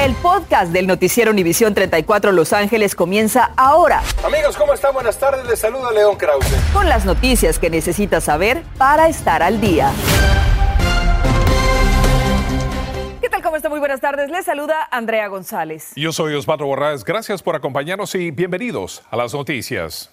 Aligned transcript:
El 0.00 0.14
podcast 0.14 0.72
del 0.72 0.86
noticiero 0.86 1.30
Univisión 1.30 1.74
34 1.74 2.32
Los 2.32 2.54
Ángeles 2.54 2.94
comienza 2.94 3.50
ahora. 3.58 4.02
Amigos, 4.24 4.56
¿cómo 4.56 4.72
están? 4.72 4.94
Buenas 4.94 5.18
tardes. 5.18 5.46
Les 5.46 5.58
saluda 5.58 5.92
León 5.92 6.16
Krause. 6.16 6.46
Con 6.72 6.88
las 6.88 7.04
noticias 7.04 7.58
que 7.58 7.68
necesitas 7.68 8.24
saber 8.24 8.62
para 8.78 9.08
estar 9.08 9.42
al 9.42 9.60
día. 9.60 9.92
¿Qué 13.20 13.28
tal? 13.28 13.42
¿Cómo 13.42 13.56
está? 13.56 13.68
Muy 13.68 13.78
buenas 13.78 14.00
tardes. 14.00 14.30
Les 14.30 14.46
saluda 14.46 14.88
Andrea 14.90 15.28
González. 15.28 15.92
Yo 15.96 16.12
soy 16.12 16.32
Osvaldo 16.32 16.64
Borrás. 16.64 17.04
Gracias 17.04 17.42
por 17.42 17.54
acompañarnos 17.54 18.14
y 18.14 18.30
bienvenidos 18.30 19.02
a 19.10 19.18
las 19.18 19.34
noticias. 19.34 20.10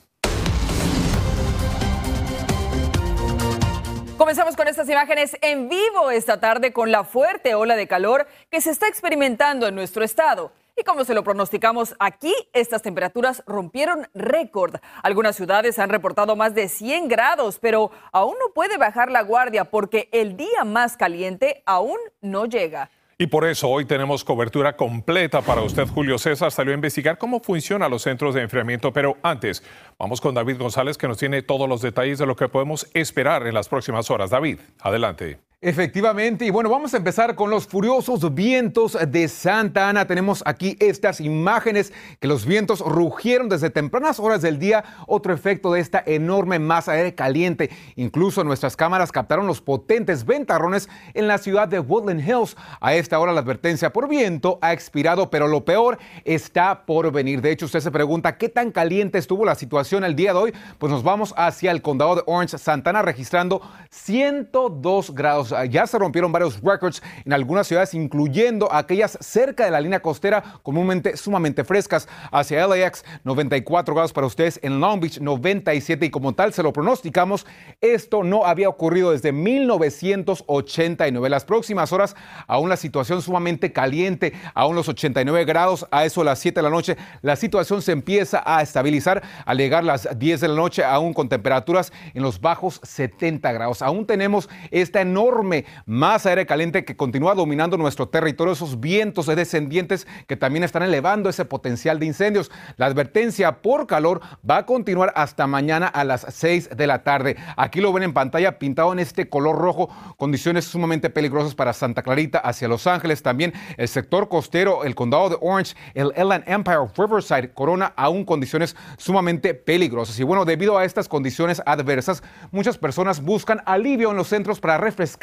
Comenzamos 4.18 4.56
con 4.56 4.68
estas 4.68 4.90
imágenes 4.90 5.38
en 5.44 5.70
vivo 5.70 6.10
esta 6.10 6.40
tarde 6.40 6.74
con 6.74 6.92
la 6.92 7.04
fuerte 7.04 7.54
ola 7.54 7.76
de 7.76 7.88
calor 7.88 8.26
que 8.50 8.62
se 8.62 8.72
está 8.72 8.88
experimentando 8.88 9.68
en 9.68 9.76
nuestro 9.76 10.04
estado. 10.04 10.52
Y 10.76 10.84
como 10.84 11.06
se 11.06 11.14
lo 11.14 11.24
pronosticamos 11.24 11.96
aquí, 12.00 12.34
estas 12.52 12.82
temperaturas 12.82 13.44
rompieron 13.46 14.10
récord. 14.16 14.78
Algunas 15.04 15.36
ciudades 15.36 15.78
han 15.78 15.92
reportado 15.92 16.36
más 16.36 16.56
de 16.56 16.68
100 16.68 17.10
grados, 17.10 17.60
pero 17.60 17.92
aún 18.12 18.34
no 18.40 18.54
puede 18.56 18.78
bajar 18.78 19.12
la 19.12 19.22
guardia 19.22 19.66
porque 19.66 20.10
el 20.12 20.36
día 20.36 20.64
más 20.66 20.98
caliente 20.98 21.62
aún 21.68 22.00
no 22.20 22.48
llega. 22.48 22.90
Y 23.20 23.26
por 23.26 23.48
eso 23.48 23.68
hoy 23.68 23.86
tenemos 23.86 24.24
cobertura 24.24 24.76
completa 24.76 25.42
para 25.42 25.64
usted. 25.64 25.88
Julio 25.88 26.20
César 26.20 26.52
salió 26.52 26.72
a 26.72 26.76
investigar 26.76 27.18
cómo 27.18 27.40
funcionan 27.40 27.90
los 27.90 28.04
centros 28.04 28.36
de 28.36 28.44
enfriamiento, 28.44 28.94
pero 28.94 29.18
antes 29.24 29.64
vamos 29.98 30.22
con 30.22 30.36
David 30.36 30.60
González 30.60 31.00
que 31.00 31.08
nos 31.08 31.18
tiene 31.18 31.42
todos 31.42 31.68
los 31.68 31.82
detalles 31.82 32.20
de 32.20 32.28
lo 32.28 32.36
que 32.36 32.48
podemos 32.48 32.88
esperar 32.94 33.48
en 33.48 33.56
las 33.56 33.70
próximas 33.70 34.12
horas. 34.12 34.30
David, 34.30 34.60
adelante. 34.82 35.40
Efectivamente, 35.60 36.46
y 36.46 36.52
bueno, 36.52 36.70
vamos 36.70 36.94
a 36.94 36.98
empezar 36.98 37.34
con 37.34 37.50
los 37.50 37.66
furiosos 37.66 38.36
vientos 38.36 38.96
de 39.08 39.28
Santa 39.28 39.90
Ana. 39.90 40.06
Tenemos 40.06 40.44
aquí 40.46 40.78
estas 40.80 41.20
imágenes 41.20 41.92
que 42.20 42.28
los 42.28 42.46
vientos 42.46 42.82
rugieron 42.82 43.50
desde 43.50 43.72
tempranas 43.72 44.20
horas 44.20 44.44
del 44.44 44.60
día, 44.60 44.84
otro 45.08 45.34
efecto 45.34 45.74
de 45.74 45.80
esta 45.80 46.04
enorme 46.06 46.60
masa 46.60 46.92
de 46.92 47.00
aire 47.00 47.16
caliente. 47.16 47.72
Incluso 47.96 48.44
nuestras 48.44 48.76
cámaras 48.76 49.12
captaron 49.12 49.48
los 49.48 49.60
potentes 49.60 50.28
ventarrones 50.28 50.90
en 51.16 51.28
la 51.28 51.40
ciudad 51.40 51.68
de 51.68 51.80
Woodland 51.80 52.22
Hills. 52.22 52.56
A 52.80 52.94
esta 53.08 53.20
hora 53.20 53.32
la 53.32 53.40
advertencia 53.40 53.94
por 53.94 54.10
viento 54.10 54.60
ha 54.62 54.74
expirado, 54.74 55.30
pero 55.30 55.48
lo 55.48 55.64
peor 55.64 55.98
está 56.26 56.86
por 56.86 57.10
venir. 57.14 57.40
De 57.40 57.52
hecho, 57.52 57.66
usted 57.66 57.80
se 57.80 57.90
pregunta 57.90 58.38
qué 58.38 58.50
tan 58.50 58.70
caliente 58.70 59.18
estuvo 59.18 59.46
la 59.46 59.56
situación 59.56 60.04
el 60.04 60.14
día 60.14 60.34
de 60.34 60.40
hoy. 60.40 60.54
Pues 60.78 60.92
nos 60.92 61.04
vamos 61.04 61.34
hacia 61.38 61.72
el 61.72 61.82
condado 61.82 62.18
de 62.18 62.24
Orange, 62.26 62.58
Santana, 62.58 63.02
registrando 63.02 63.62
102 63.92 65.16
grados 65.16 65.56
ya 65.70 65.88
se 65.88 65.98
rompieron 65.98 66.34
varios 66.34 66.62
récords 66.62 67.02
en 67.24 67.32
algunas 67.32 67.66
ciudades, 67.66 67.94
incluyendo 67.94 68.74
aquellas 68.74 69.18
cerca 69.22 69.64
de 69.64 69.72
la 69.72 69.80
línea 69.80 70.02
costera, 70.02 70.44
comúnmente 70.64 71.16
sumamente 71.16 71.64
frescas. 71.64 72.10
Hacia 72.30 72.68
LAX, 72.68 73.06
94 73.24 73.96
grados 73.96 74.12
para 74.12 74.28
ustedes, 74.28 74.60
en 74.64 74.82
Long 74.82 75.00
Beach, 75.00 75.22
97, 75.22 76.08
y 76.08 76.10
como 76.10 76.34
tal 76.34 76.52
se 76.52 76.62
lo 76.62 76.74
pronosticamos, 76.74 77.46
esto 77.80 78.26
no 78.26 78.46
había 78.46 78.68
ocurrido 78.68 79.12
desde 79.12 79.32
1989. 79.32 81.30
Las 81.30 81.46
próximas 81.46 81.94
horas, 81.94 82.18
aún 82.48 82.68
la 82.68 82.76
situación 82.76 82.97
sumamente 83.06 83.72
caliente, 83.72 84.34
aún 84.54 84.76
los 84.76 84.90
89 84.90 85.46
grados, 85.46 85.88
a 85.92 86.06
eso 86.06 86.24
las 86.24 86.40
7 86.40 86.60
de 86.60 86.64
la 86.64 86.70
noche, 86.70 86.98
la 87.22 87.36
situación 87.36 87.82
se 87.82 87.92
empieza 87.92 88.44
a 88.46 88.62
estabilizar 88.62 89.24
al 89.46 89.58
llegar 89.58 89.84
las 89.84 90.08
10 90.18 90.42
de 90.42 90.48
la 90.48 90.56
noche, 90.56 90.84
aún 90.84 91.14
con 91.14 91.30
temperaturas 91.30 91.94
en 92.14 92.24
los 92.24 92.42
bajos 92.42 92.80
70 92.84 93.52
grados. 93.52 93.82
Aún 93.82 94.06
tenemos 94.06 94.50
esta 94.72 95.02
enorme 95.02 95.66
más 95.86 96.26
aire 96.26 96.46
caliente 96.46 96.86
que 96.86 96.98
continúa 96.98 97.36
dominando 97.36 97.78
nuestro 97.78 98.08
territorio, 98.10 98.54
esos 98.54 98.80
vientos 98.80 99.28
descendientes 99.28 100.08
que 100.28 100.36
también 100.36 100.64
están 100.64 100.84
elevando 100.84 101.30
ese 101.30 101.46
potencial 101.46 102.00
de 102.00 102.06
incendios. 102.06 102.52
La 102.78 102.88
advertencia 102.88 103.62
por 103.62 103.88
calor 103.88 104.22
va 104.50 104.58
a 104.58 104.66
continuar 104.66 105.14
hasta 105.16 105.48
mañana 105.48 105.88
a 105.88 106.04
las 106.04 106.26
6 106.30 106.72
de 106.76 106.88
la 106.88 107.04
tarde. 107.04 107.38
Aquí 107.56 107.82
lo 107.82 107.94
ven 107.94 108.04
en 108.04 108.14
pantalla 108.14 108.60
pintado 108.60 108.94
en 108.94 109.00
este 109.00 109.30
color 109.30 109.58
rojo, 109.58 109.90
condiciones 110.18 110.66
sumamente 110.66 111.10
peligrosas 111.10 111.56
para 111.56 111.74
Santa 111.74 112.02
Clarita 112.02 112.40
hacia 112.40 112.68
Los 112.68 112.87
Ángeles, 112.88 113.22
también 113.24 113.54
el 113.78 113.88
sector 113.88 114.30
costero, 114.30 114.84
el 114.84 114.96
condado 114.96 115.30
de 115.30 115.38
Orange, 115.42 115.76
el 115.94 116.12
Ellen 116.16 116.44
Empire, 116.48 116.88
Riverside, 116.98 117.52
Corona, 117.52 117.94
aún 117.96 118.24
condiciones 118.24 118.76
sumamente 118.98 119.54
peligrosas. 119.54 120.20
Y 120.20 120.24
bueno, 120.24 120.46
debido 120.46 120.78
a 120.78 120.86
estas 120.86 121.08
condiciones 121.08 121.62
adversas, 121.66 122.24
muchas 122.52 122.78
personas 122.78 123.22
buscan 123.22 123.62
alivio 123.66 124.12
en 124.12 124.18
los 124.18 124.28
centros 124.28 124.60
para 124.60 124.78
refrescar 124.78 125.18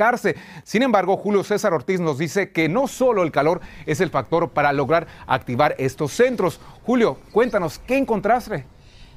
sin 0.64 0.82
embargo, 0.82 1.16
Julio 1.16 1.44
César 1.44 1.72
Ortiz 1.72 2.00
nos 2.00 2.18
dice 2.18 2.50
que 2.50 2.68
no 2.68 2.86
solo 2.86 3.22
el 3.22 3.32
calor 3.32 3.60
es 3.86 4.00
el 4.00 4.10
factor 4.10 4.50
para 4.50 4.72
lograr 4.72 5.06
activar 5.26 5.74
estos 5.78 6.12
centros. 6.12 6.60
Julio, 6.84 7.18
cuéntanos, 7.32 7.78
¿qué 7.78 7.96
encontraste? 7.96 8.73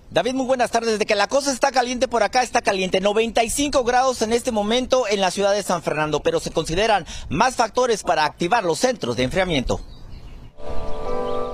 David, 0.10 0.34
muy 0.34 0.46
buenas 0.46 0.72
tardes. 0.72 0.92
Desde 0.92 1.06
que 1.06 1.16
la 1.16 1.28
cosa 1.28 1.52
está 1.52 1.72
caliente 1.72 2.08
por 2.08 2.24
acá, 2.24 2.42
está 2.42 2.62
caliente. 2.62 3.02
95 3.02 3.84
grados 3.84 4.22
en 4.22 4.32
este 4.32 4.52
momento 4.52 5.04
en 5.08 5.20
la 5.20 5.32
ciudad 5.32 5.54
de 5.54 5.64
San 5.64 5.82
Fernando, 5.82 6.22
pero 6.22 6.40
se 6.40 6.52
consideran 6.52 7.06
más 7.30 7.56
factores 7.56 8.04
para 8.04 8.26
activar 8.26 8.64
los 8.64 8.80
centros 8.80 9.18
de 9.18 9.24
enfriamiento. 9.24 9.82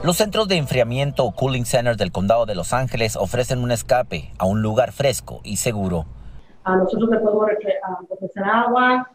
Los 0.04 0.18
centros 0.18 0.48
de 0.48 0.58
enfriamiento 0.58 1.24
o 1.24 1.32
cooling 1.32 1.66
centers 1.66 1.98
del 1.98 2.12
condado 2.12 2.46
de 2.46 2.56
Los 2.56 2.74
Ángeles 2.74 3.16
ofrecen 3.16 3.60
un 3.60 3.72
escape 3.72 4.32
a 4.38 4.46
un 4.46 4.62
lugar 4.62 4.92
fresco 4.92 5.40
y 5.44 5.58
seguro. 5.58 6.06
A 6.64 6.76
nosotros 6.76 7.10
le 7.10 7.20
podemos 7.20 7.48
ofrecer 8.10 8.44
agua, 8.44 9.10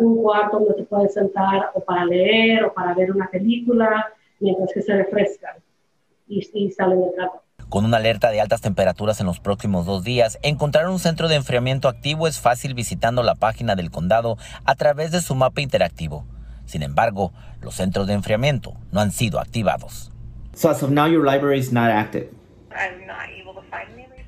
un 0.00 0.22
cuarto 0.22 0.58
donde 0.58 0.74
te 0.74 0.82
puedes 0.84 1.14
sentar 1.14 1.70
o 1.74 1.80
para 1.80 2.04
leer 2.04 2.64
o 2.64 2.74
para 2.74 2.94
ver 2.94 3.10
una 3.10 3.28
película 3.30 4.12
mientras 4.40 4.72
que 4.72 4.82
se 4.82 4.94
refrescan 4.94 5.56
y, 6.28 6.70
salen 6.70 7.02
de 7.02 7.10
trabajo. 7.10 7.41
Con 7.72 7.86
una 7.86 7.96
alerta 7.96 8.28
de 8.28 8.38
altas 8.38 8.60
temperaturas 8.60 9.18
en 9.20 9.26
los 9.26 9.40
próximos 9.40 9.86
dos 9.86 10.04
días, 10.04 10.38
encontrar 10.42 10.90
un 10.90 10.98
centro 10.98 11.26
de 11.28 11.36
enfriamiento 11.36 11.88
activo 11.88 12.28
es 12.28 12.38
fácil 12.38 12.74
visitando 12.74 13.22
la 13.22 13.34
página 13.34 13.76
del 13.76 13.90
condado 13.90 14.36
a 14.66 14.74
través 14.74 15.10
de 15.10 15.22
su 15.22 15.34
mapa 15.34 15.62
interactivo. 15.62 16.26
Sin 16.66 16.82
embargo, 16.82 17.32
los 17.62 17.76
centros 17.76 18.06
de 18.06 18.12
enfriamiento 18.12 18.74
no 18.90 19.00
han 19.00 19.10
sido 19.10 19.40
activados. 19.40 20.12
So 20.54 20.68
as 20.68 20.82
of 20.82 20.90
now, 20.90 21.06
your 21.06 21.24
library 21.24 21.60
is 21.60 21.72
not 21.72 21.88
active. 21.88 22.30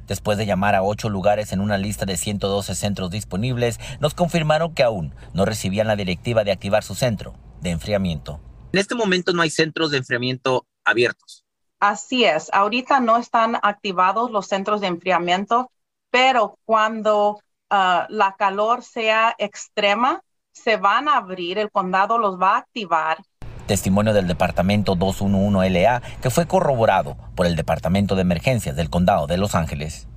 Después 0.07 0.39
de 0.39 0.47
llamar 0.47 0.75
a 0.75 0.83
ocho 0.83 1.11
lugares 1.11 1.53
en 1.53 1.61
una 1.61 1.77
lista 1.77 2.07
de 2.07 2.17
112 2.17 2.75
centros 2.75 3.11
disponibles, 3.11 3.79
nos 4.01 4.15
confirmaron 4.15 4.73
que 4.73 4.85
aún 4.85 5.15
no 5.35 5.45
recibían 5.45 5.87
la 5.87 5.97
directiva 5.97 6.45
de 6.45 6.53
activar 6.53 6.83
su 6.83 6.95
centro 6.95 7.35
de 7.61 7.73
enfriamiento. 7.73 8.41
En 8.73 8.79
este 8.79 8.95
momento 8.95 9.35
no 9.35 9.43
hay 9.43 9.51
centros 9.51 9.91
de 9.91 9.99
enfriamiento 9.99 10.67
abiertos. 10.83 11.44
Así 11.87 12.25
es, 12.25 12.49
ahorita 12.51 13.01
no 13.01 13.19
están 13.19 13.57
activados 13.63 14.31
los 14.31 14.47
centros 14.47 14.81
de 14.81 14.87
enfriamiento, 14.87 15.71
pero 16.11 16.59
cuando 16.65 17.41
ah, 17.69 18.07
la 18.09 18.37
calor 18.39 18.83
sea 18.83 19.35
extrema, 19.37 20.23
se 20.51 20.79
van 20.79 21.11
a 21.11 21.19
abrir, 21.19 21.59
el 21.59 21.71
condado 21.71 22.17
los 22.17 22.41
va 22.41 22.55
a 22.55 22.59
activar 22.61 23.19
Testimonio 23.67 24.15
del 24.15 24.27
Departamento 24.27 24.97
211LA 24.97 26.01
que 26.23 26.31
fue 26.31 26.47
corroborado 26.47 27.19
por 27.35 27.45
el 27.45 27.55
Departamento 27.55 28.15
de 28.15 28.23
Emergencias 28.23 28.77
del 28.77 28.89
Condado 28.89 29.27
de 29.27 29.37
Los 29.37 29.55
Ángeles. 29.55 30.09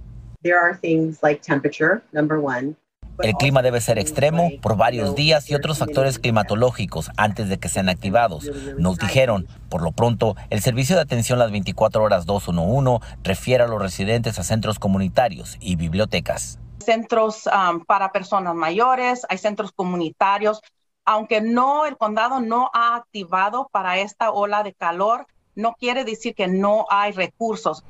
El 3.23 3.33
clima 3.33 3.61
debe 3.61 3.81
ser 3.81 3.97
extremo 3.97 4.49
por 4.61 4.77
varios 4.77 5.15
días 5.15 5.49
y 5.49 5.55
otros 5.55 5.79
factores 5.79 6.19
climatológicos 6.19 7.09
antes 7.17 7.49
de 7.49 7.57
que 7.57 7.69
sean 7.69 7.89
activados, 7.89 8.49
nos 8.77 8.97
dijeron. 8.97 9.47
Por 9.69 9.81
lo 9.81 9.91
pronto, 9.91 10.35
el 10.49 10.61
Servicio 10.61 10.95
de 10.95 11.01
Atención 11.01 11.39
las 11.39 11.51
24 11.51 12.03
horas 12.03 12.25
211 12.25 13.05
refiere 13.23 13.63
a 13.63 13.67
los 13.67 13.81
residentes 13.81 14.37
a 14.39 14.43
centros 14.43 14.79
comunitarios 14.79 15.57
y 15.59 15.75
bibliotecas. 15.75 16.59
Centros 16.79 17.47
um, 17.47 17.83
para 17.83 18.11
personas 18.11 18.55
mayores, 18.55 19.25
hay 19.29 19.37
centros 19.37 19.71
comunitarios, 19.71 20.61
aunque 21.03 21.41
no, 21.41 21.85
el 21.85 21.97
condado 21.97 22.39
no 22.39 22.69
ha 22.73 22.95
activado 22.95 23.67
para 23.71 23.97
esta 23.97 24.31
ola 24.31 24.63
de 24.63 24.73
calor, 24.73 25.25
no 25.55 25.73
quiere 25.73 26.05
decir 26.05 26.35
que 26.35 26.47
no 26.47 26.85
hay 26.89 27.13
recursos. 27.13 27.83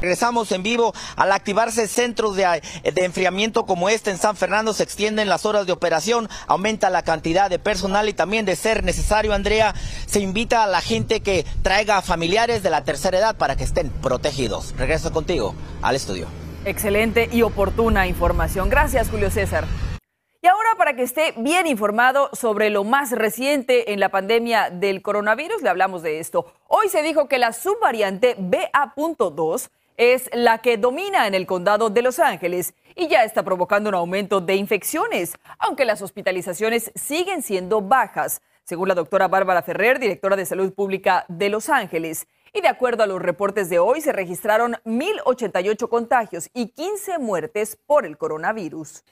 Regresamos 0.00 0.52
en 0.52 0.62
vivo. 0.62 0.94
Al 1.16 1.32
activarse 1.32 1.88
centros 1.88 2.36
de, 2.36 2.62
de, 2.82 3.04
enfriamiento 3.04 3.66
como 3.66 3.88
este 3.88 4.10
en 4.10 4.18
San 4.18 4.36
Fernando, 4.36 4.72
se 4.72 4.82
extienden 4.82 5.28
las 5.28 5.44
horas 5.44 5.66
de 5.66 5.72
operación, 5.72 6.28
aumenta 6.46 6.90
la 6.90 7.02
cantidad 7.02 7.50
de 7.50 7.58
personal 7.58 8.08
y 8.08 8.12
también 8.12 8.46
de 8.46 8.56
ser 8.56 8.84
necesario, 8.84 9.32
Andrea, 9.32 9.74
se 10.06 10.20
invita 10.20 10.62
a 10.62 10.66
la 10.66 10.80
gente 10.80 11.20
que 11.20 11.44
traiga 11.62 12.00
familiares 12.02 12.62
de 12.62 12.70
la 12.70 12.84
tercera 12.84 13.18
edad 13.18 13.36
para 13.36 13.56
que 13.56 13.64
estén 13.64 13.90
protegidos. 13.90 14.74
Regreso 14.76 15.12
contigo 15.12 15.54
al 15.82 15.96
estudio. 15.96 16.28
Excelente 16.64 17.28
y 17.32 17.42
oportuna 17.42 18.06
información. 18.06 18.68
Gracias, 18.68 19.10
Julio 19.10 19.30
César. 19.30 19.64
Y 20.40 20.46
ahora 20.46 20.70
para 20.76 20.94
que 20.94 21.02
esté 21.02 21.34
bien 21.36 21.66
informado 21.66 22.30
sobre 22.32 22.70
lo 22.70 22.84
más 22.84 23.10
reciente 23.10 23.92
en 23.92 23.98
la 23.98 24.10
pandemia 24.10 24.70
del 24.70 25.02
coronavirus, 25.02 25.62
le 25.62 25.68
hablamos 25.68 26.02
de 26.02 26.20
esto. 26.20 26.46
Hoy 26.68 26.88
se 26.88 27.02
dijo 27.02 27.26
que 27.26 27.38
la 27.38 27.52
subvariante 27.52 28.36
BA.2 28.38 29.70
es 29.98 30.30
la 30.32 30.58
que 30.58 30.78
domina 30.78 31.26
en 31.26 31.34
el 31.34 31.44
condado 31.44 31.90
de 31.90 32.02
Los 32.02 32.20
Ángeles 32.20 32.72
y 32.94 33.08
ya 33.08 33.24
está 33.24 33.42
provocando 33.42 33.90
un 33.90 33.96
aumento 33.96 34.40
de 34.40 34.54
infecciones, 34.54 35.34
aunque 35.58 35.84
las 35.84 36.00
hospitalizaciones 36.00 36.92
siguen 36.94 37.42
siendo 37.42 37.82
bajas. 37.82 38.40
según 38.64 38.88
la 38.88 38.94
doctora 38.94 39.28
Bárbara 39.28 39.62
Ferrer, 39.62 39.98
directora 39.98 40.36
de 40.36 40.44
Salud 40.44 40.74
Pública 40.74 41.24
de 41.28 41.48
Los 41.48 41.70
Ángeles. 41.70 42.26
Y 42.52 42.60
de 42.60 42.68
acuerdo 42.68 43.02
a 43.02 43.06
los 43.06 43.20
reportes 43.20 43.70
de 43.70 43.78
hoy, 43.78 44.02
se 44.02 44.12
registraron 44.12 44.76
1.088 44.84 45.88
contagios 45.88 46.50
y 46.52 46.68
15 46.68 47.18
muertes 47.18 47.78
por 47.86 48.04
el 48.04 48.18
coronavirus. 48.18 49.04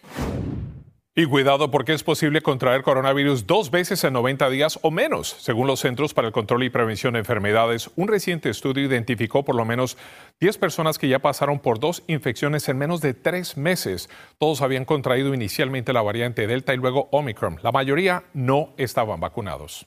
Y 1.19 1.25
cuidado 1.25 1.71
porque 1.71 1.95
es 1.95 2.03
posible 2.03 2.43
contraer 2.43 2.83
coronavirus 2.83 3.47
dos 3.47 3.71
veces 3.71 4.05
en 4.05 4.13
90 4.13 4.51
días 4.51 4.79
o 4.83 4.91
menos. 4.91 5.35
Según 5.41 5.67
los 5.67 5.81
Centros 5.81 6.13
para 6.13 6.27
el 6.27 6.33
Control 6.35 6.63
y 6.65 6.69
Prevención 6.69 7.15
de 7.15 7.21
Enfermedades, 7.21 7.91
un 7.97 8.07
reciente 8.07 8.51
estudio 8.51 8.85
identificó 8.85 9.43
por 9.43 9.55
lo 9.55 9.65
menos 9.65 9.97
10 10.41 10.59
personas 10.59 10.99
que 10.99 11.09
ya 11.09 11.21
pasaron 11.21 11.59
por 11.59 11.81
dos 11.81 12.03
infecciones 12.07 12.69
en 12.69 12.77
menos 12.77 13.01
de 13.01 13.15
tres 13.15 13.57
meses. 13.57 14.11
Todos 14.37 14.61
habían 14.61 14.85
contraído 14.85 15.33
inicialmente 15.33 15.95
la 15.95 16.03
variante 16.03 16.47
Delta 16.47 16.75
y 16.75 16.77
luego 16.77 17.09
Omicron. 17.13 17.61
La 17.63 17.73
mayoría 17.73 18.25
no 18.35 18.75
estaban 18.77 19.19
vacunados. 19.19 19.87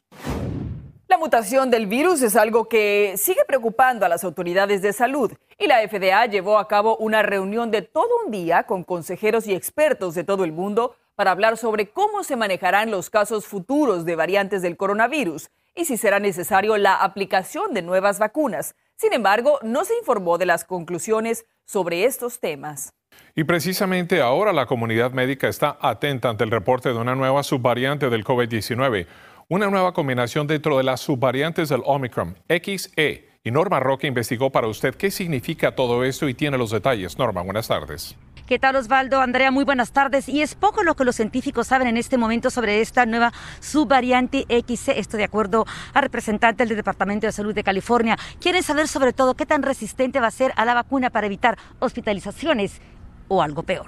La 1.08 1.20
mutación 1.20 1.70
del 1.70 1.86
virus 1.86 2.24
es 2.24 2.36
algo 2.36 2.68
que 2.68 3.14
sigue 3.18 3.46
preocupando 3.48 4.04
a 4.04 4.10
las 4.10 4.24
autoridades 4.24 4.82
de 4.82 4.94
salud 4.94 5.32
y 5.60 5.68
la 5.68 5.88
FDA 5.88 6.26
llevó 6.26 6.58
a 6.58 6.68
cabo 6.68 6.98
una 6.98 7.22
reunión 7.22 7.70
de 7.70 7.84
todo 7.84 8.10
un 8.26 8.32
día 8.32 8.64
con 8.64 8.84
consejeros 8.84 9.46
y 9.46 9.54
expertos 9.54 10.16
de 10.16 10.24
todo 10.24 10.44
el 10.44 10.54
mundo 10.54 10.96
para 11.20 11.32
hablar 11.32 11.58
sobre 11.58 11.90
cómo 11.90 12.24
se 12.24 12.38
manejarán 12.38 12.92
los 12.92 13.10
casos 13.10 13.46
futuros 13.46 14.06
de 14.06 14.16
variantes 14.16 14.62
del 14.62 14.78
coronavirus 14.78 15.50
y 15.76 15.84
si 15.84 15.98
será 15.98 16.18
necesario 16.22 16.78
la 16.78 16.96
aplicación 16.96 17.74
de 17.74 17.82
nuevas 17.82 18.20
vacunas. 18.20 18.74
Sin 18.96 19.12
embargo, 19.12 19.60
no 19.62 19.84
se 19.84 19.98
informó 19.98 20.38
de 20.38 20.46
las 20.46 20.64
conclusiones 20.64 21.46
sobre 21.66 22.06
estos 22.06 22.40
temas. 22.40 22.94
Y 23.36 23.44
precisamente 23.44 24.22
ahora 24.22 24.54
la 24.54 24.66
comunidad 24.66 25.12
médica 25.12 25.50
está 25.50 25.78
atenta 25.82 26.30
ante 26.30 26.46
el 26.46 26.52
reporte 26.52 26.88
de 26.88 26.96
una 26.96 27.16
nueva 27.16 27.44
subvariante 27.44 28.10
del 28.10 28.24
COVID-19, 28.24 29.06
una 29.50 29.70
nueva 29.70 29.92
combinación 29.92 30.48
dentro 30.48 30.78
de 30.78 30.86
las 30.86 31.02
subvariantes 31.02 31.68
del 31.68 31.82
Omicron, 31.84 32.38
XE. 32.48 33.28
Y 33.44 33.52
Norma 33.52 33.82
Roque 33.82 34.08
investigó 34.08 34.52
para 34.52 34.68
usted 34.68 34.96
qué 34.96 35.12
significa 35.12 35.76
todo 35.76 36.06
esto 36.06 36.30
y 36.30 36.34
tiene 36.34 36.58
los 36.58 36.72
detalles. 36.72 37.18
Norma, 37.18 37.42
buenas 37.42 37.68
tardes. 37.68 38.16
¿Qué 38.50 38.58
tal 38.58 38.78
Osvaldo? 38.78 39.22
Andrea, 39.22 39.52
muy 39.52 39.64
buenas 39.64 39.92
tardes. 39.92 40.28
Y 40.28 40.42
es 40.42 40.56
poco 40.56 40.82
lo 40.82 40.96
que 40.96 41.06
los 41.06 41.16
científicos 41.16 41.68
saben 41.68 41.88
en 41.88 41.98
este 41.98 42.18
momento 42.18 42.50
sobre 42.50 42.82
esta 42.82 43.06
nueva 43.06 43.32
subvariante 43.60 44.48
XC. 44.50 44.98
Esto 44.98 45.18
de 45.18 45.26
acuerdo 45.26 45.68
a 45.94 46.02
representantes 46.02 46.68
del 46.68 46.76
Departamento 46.76 47.28
de 47.28 47.32
Salud 47.32 47.54
de 47.54 47.64
California. 47.64 48.18
Quieren 48.42 48.64
saber 48.64 48.88
sobre 48.88 49.14
todo 49.14 49.36
qué 49.36 49.46
tan 49.46 49.62
resistente 49.62 50.20
va 50.20 50.26
a 50.26 50.32
ser 50.32 50.52
a 50.56 50.66
la 50.66 50.74
vacuna 50.74 51.12
para 51.12 51.28
evitar 51.28 51.60
hospitalizaciones 51.78 52.82
o 53.28 53.44
algo 53.44 53.62
peor. 53.62 53.86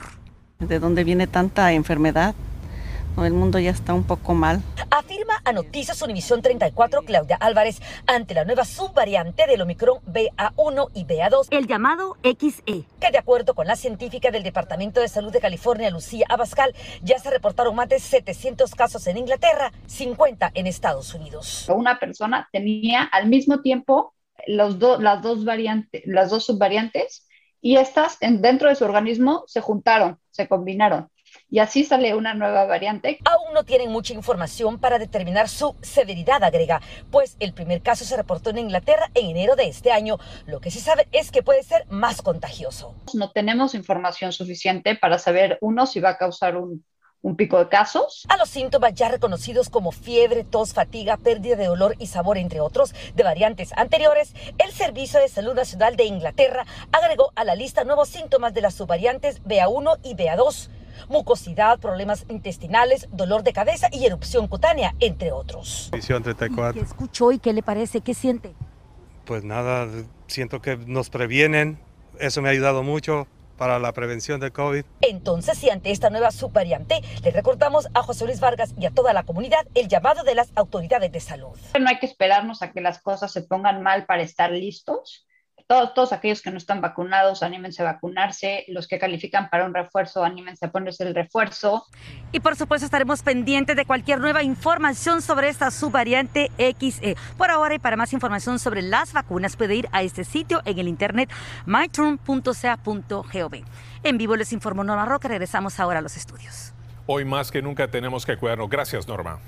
¿De 0.59 0.77
dónde 0.77 1.03
viene 1.03 1.25
tanta 1.25 1.71
enfermedad? 1.71 2.35
El 3.17 3.33
mundo 3.33 3.59
ya 3.59 3.69
está 3.69 3.93
un 3.93 4.03
poco 4.03 4.33
mal. 4.33 4.61
Afirma 4.89 5.41
a 5.45 5.53
Noticias 5.53 6.01
Univisión 6.01 6.41
34 6.41 7.03
Claudia 7.03 7.35
Álvarez 7.35 7.81
ante 8.07 8.33
la 8.33 8.45
nueva 8.45 8.65
subvariante 8.65 9.45
del 9.47 9.61
Omicron 9.61 9.99
BA1 10.05 10.89
y 10.93 11.05
BA2, 11.05 11.47
el 11.51 11.67
llamado 11.67 12.17
XE, 12.23 12.85
que 12.99 13.11
de 13.11 13.17
acuerdo 13.17 13.53
con 13.53 13.67
la 13.67 13.75
científica 13.75 14.31
del 14.31 14.43
Departamento 14.43 14.99
de 15.01 15.07
Salud 15.07 15.31
de 15.31 15.39
California, 15.39 15.89
Lucía 15.91 16.25
Abascal, 16.29 16.73
ya 17.03 17.19
se 17.19 17.29
reportaron 17.29 17.75
más 17.75 17.89
de 17.89 17.99
700 17.99 18.73
casos 18.75 19.05
en 19.07 19.17
Inglaterra, 19.17 19.71
50 19.85 20.51
en 20.53 20.67
Estados 20.67 21.13
Unidos. 21.13 21.69
Una 21.69 21.99
persona 21.99 22.49
tenía 22.51 23.03
al 23.03 23.27
mismo 23.27 23.61
tiempo 23.61 24.15
los 24.47 24.79
las, 24.99 25.21
dos 25.21 25.45
variantes, 25.45 26.01
las 26.05 26.31
dos 26.31 26.45
subvariantes 26.45 27.27
y 27.61 27.77
estas 27.77 28.17
dentro 28.19 28.69
de 28.69 28.75
su 28.75 28.85
organismo 28.85 29.43
se 29.45 29.61
juntaron, 29.61 30.17
se 30.31 30.47
combinaron 30.47 31.10
y 31.49 31.59
así 31.59 31.83
sale 31.83 32.15
una 32.15 32.33
nueva 32.33 32.65
variante. 32.65 33.19
Aún 33.25 33.53
no 33.53 33.63
tienen 33.63 33.91
mucha 33.91 34.13
información 34.13 34.79
para 34.79 34.99
determinar 34.99 35.49
su 35.49 35.75
severidad, 35.81 36.43
agrega, 36.43 36.81
pues 37.11 37.35
el 37.39 37.53
primer 37.53 37.81
caso 37.81 38.05
se 38.05 38.17
reportó 38.17 38.49
en 38.49 38.59
Inglaterra 38.59 39.09
en 39.13 39.31
enero 39.31 39.55
de 39.55 39.67
este 39.67 39.91
año. 39.91 40.17
Lo 40.45 40.61
que 40.61 40.71
sí 40.71 40.79
sabe 40.79 41.07
es 41.11 41.31
que 41.31 41.43
puede 41.43 41.63
ser 41.63 41.85
más 41.89 42.21
contagioso. 42.21 42.95
No 43.13 43.31
tenemos 43.31 43.75
información 43.75 44.31
suficiente 44.31 44.95
para 44.95 45.19
saber, 45.19 45.57
uno, 45.61 45.85
si 45.85 45.99
va 45.99 46.11
a 46.11 46.17
causar 46.17 46.57
un, 46.57 46.83
un 47.21 47.35
pico 47.35 47.59
de 47.59 47.69
casos. 47.69 48.25
A 48.29 48.37
los 48.37 48.49
síntomas 48.49 48.93
ya 48.93 49.09
reconocidos 49.09 49.69
como 49.69 49.91
fiebre, 49.91 50.43
tos, 50.43 50.73
fatiga, 50.73 51.17
pérdida 51.17 51.55
de 51.55 51.69
olor 51.69 51.95
y 51.99 52.07
sabor, 52.07 52.37
entre 52.37 52.59
otros, 52.59 52.93
de 53.15 53.23
variantes 53.23 53.71
anteriores, 53.75 54.33
el 54.57 54.71
Servicio 54.71 55.19
de 55.19 55.29
Salud 55.29 55.53
Nacional 55.53 55.95
de 55.95 56.05
Inglaterra 56.05 56.65
agregó 56.91 57.31
a 57.35 57.43
la 57.43 57.55
lista 57.55 57.83
nuevos 57.83 58.09
síntomas 58.09 58.53
de 58.53 58.61
las 58.61 58.75
subvariantes 58.75 59.43
BA1 59.43 59.99
y 60.03 60.15
BA2 60.15 60.69
mucosidad, 61.09 61.79
problemas 61.79 62.25
intestinales, 62.29 63.07
dolor 63.11 63.43
de 63.43 63.53
cabeza 63.53 63.87
y 63.91 64.05
erupción 64.05 64.47
cutánea, 64.47 64.95
entre 64.99 65.31
otros. 65.31 65.89
Visión 65.91 66.23
34. 66.23 66.73
¿Qué 66.73 66.85
escuchó 66.85 67.31
y 67.31 67.39
qué 67.39 67.53
le 67.53 67.63
parece? 67.63 68.01
¿Qué 68.01 68.13
siente? 68.13 68.53
Pues 69.25 69.43
nada, 69.43 69.87
siento 70.27 70.61
que 70.61 70.77
nos 70.77 71.09
previenen. 71.09 71.79
Eso 72.19 72.41
me 72.41 72.49
ha 72.49 72.51
ayudado 72.51 72.83
mucho 72.83 73.27
para 73.61 73.77
la 73.77 73.93
prevención 73.93 74.39
del 74.39 74.51
COVID. 74.51 74.83
Entonces, 75.01 75.55
si 75.55 75.69
ante 75.69 75.91
esta 75.91 76.09
nueva 76.09 76.31
subvariante, 76.31 77.01
le 77.23 77.29
recordamos 77.29 77.87
a 77.93 78.01
José 78.01 78.25
Luis 78.25 78.39
Vargas 78.39 78.73
y 78.75 78.87
a 78.87 78.89
toda 78.89 79.13
la 79.13 79.21
comunidad 79.21 79.67
el 79.75 79.87
llamado 79.87 80.23
de 80.23 80.33
las 80.33 80.51
autoridades 80.55 81.11
de 81.11 81.19
salud. 81.19 81.55
No 81.79 81.87
hay 81.87 81.99
que 81.99 82.07
esperarnos 82.07 82.63
a 82.63 82.71
que 82.71 82.81
las 82.81 82.99
cosas 83.03 83.31
se 83.31 83.43
pongan 83.43 83.83
mal 83.83 84.07
para 84.07 84.23
estar 84.23 84.51
listos 84.51 85.27
todos, 85.93 86.11
aquellos 86.11 86.41
que 86.41 86.51
no 86.51 86.57
están 86.57 86.81
vacunados, 86.81 87.43
anímense 87.43 87.81
a 87.81 87.85
vacunarse. 87.85 88.65
Los 88.67 88.87
que 88.87 88.99
califican 88.99 89.49
para 89.49 89.65
un 89.65 89.73
refuerzo, 89.73 90.23
anímense 90.23 90.65
a 90.65 90.71
ponerse 90.71 91.03
el 91.03 91.15
refuerzo. 91.15 91.85
Y 92.31 92.39
por 92.41 92.55
supuesto 92.55 92.85
estaremos 92.85 93.23
pendientes 93.23 93.75
de 93.75 93.85
cualquier 93.85 94.19
nueva 94.19 94.43
información 94.43 95.21
sobre 95.21 95.49
esta 95.49 95.71
subvariante 95.71 96.51
XE. 96.57 97.15
Por 97.37 97.51
ahora 97.51 97.75
y 97.75 97.79
para 97.79 97.95
más 97.95 98.13
información 98.13 98.59
sobre 98.59 98.81
las 98.81 99.13
vacunas 99.13 99.55
puede 99.55 99.75
ir 99.75 99.87
a 99.91 100.03
este 100.03 100.23
sitio 100.23 100.61
en 100.65 100.79
el 100.79 100.87
internet 100.87 101.29
myturn.ca.gov. 101.65 103.53
En 104.03 104.17
vivo 104.17 104.35
les 104.35 104.53
informó 104.53 104.83
Norma 104.83 105.05
Roca. 105.05 105.27
Regresamos 105.27 105.79
ahora 105.79 105.99
a 105.99 106.01
los 106.01 106.17
estudios. 106.17 106.73
Hoy 107.05 107.25
más 107.25 107.51
que 107.51 107.61
nunca 107.61 107.89
tenemos 107.89 108.25
que 108.25 108.37
cuidarnos. 108.37 108.69
Gracias, 108.69 109.07
Norma. 109.07 109.39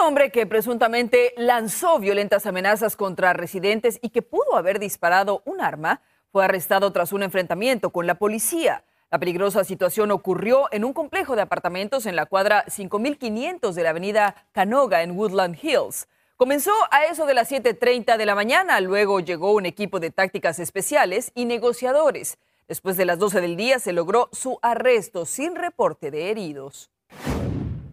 Un 0.00 0.06
hombre 0.06 0.30
que 0.30 0.46
presuntamente 0.46 1.34
lanzó 1.36 1.98
violentas 1.98 2.46
amenazas 2.46 2.96
contra 2.96 3.34
residentes 3.34 3.98
y 4.00 4.08
que 4.08 4.22
pudo 4.22 4.56
haber 4.56 4.78
disparado 4.78 5.42
un 5.44 5.60
arma 5.60 6.00
fue 6.32 6.42
arrestado 6.42 6.90
tras 6.90 7.12
un 7.12 7.22
enfrentamiento 7.22 7.90
con 7.90 8.06
la 8.06 8.14
policía. 8.14 8.82
La 9.10 9.18
peligrosa 9.18 9.62
situación 9.62 10.10
ocurrió 10.10 10.68
en 10.72 10.84
un 10.84 10.94
complejo 10.94 11.36
de 11.36 11.42
apartamentos 11.42 12.06
en 12.06 12.16
la 12.16 12.24
cuadra 12.24 12.64
5500 12.66 13.74
de 13.74 13.82
la 13.82 13.90
avenida 13.90 14.46
Canoga 14.52 15.02
en 15.02 15.18
Woodland 15.18 15.58
Hills. 15.62 16.08
Comenzó 16.36 16.72
a 16.90 17.04
eso 17.04 17.26
de 17.26 17.34
las 17.34 17.52
7.30 17.52 18.16
de 18.16 18.26
la 18.26 18.34
mañana, 18.34 18.80
luego 18.80 19.20
llegó 19.20 19.52
un 19.52 19.66
equipo 19.66 20.00
de 20.00 20.10
tácticas 20.10 20.58
especiales 20.60 21.30
y 21.34 21.44
negociadores. 21.44 22.38
Después 22.68 22.96
de 22.96 23.04
las 23.04 23.18
12 23.18 23.42
del 23.42 23.56
día 23.56 23.78
se 23.78 23.92
logró 23.92 24.30
su 24.32 24.58
arresto 24.62 25.26
sin 25.26 25.56
reporte 25.56 26.10
de 26.10 26.30
heridos. 26.30 26.90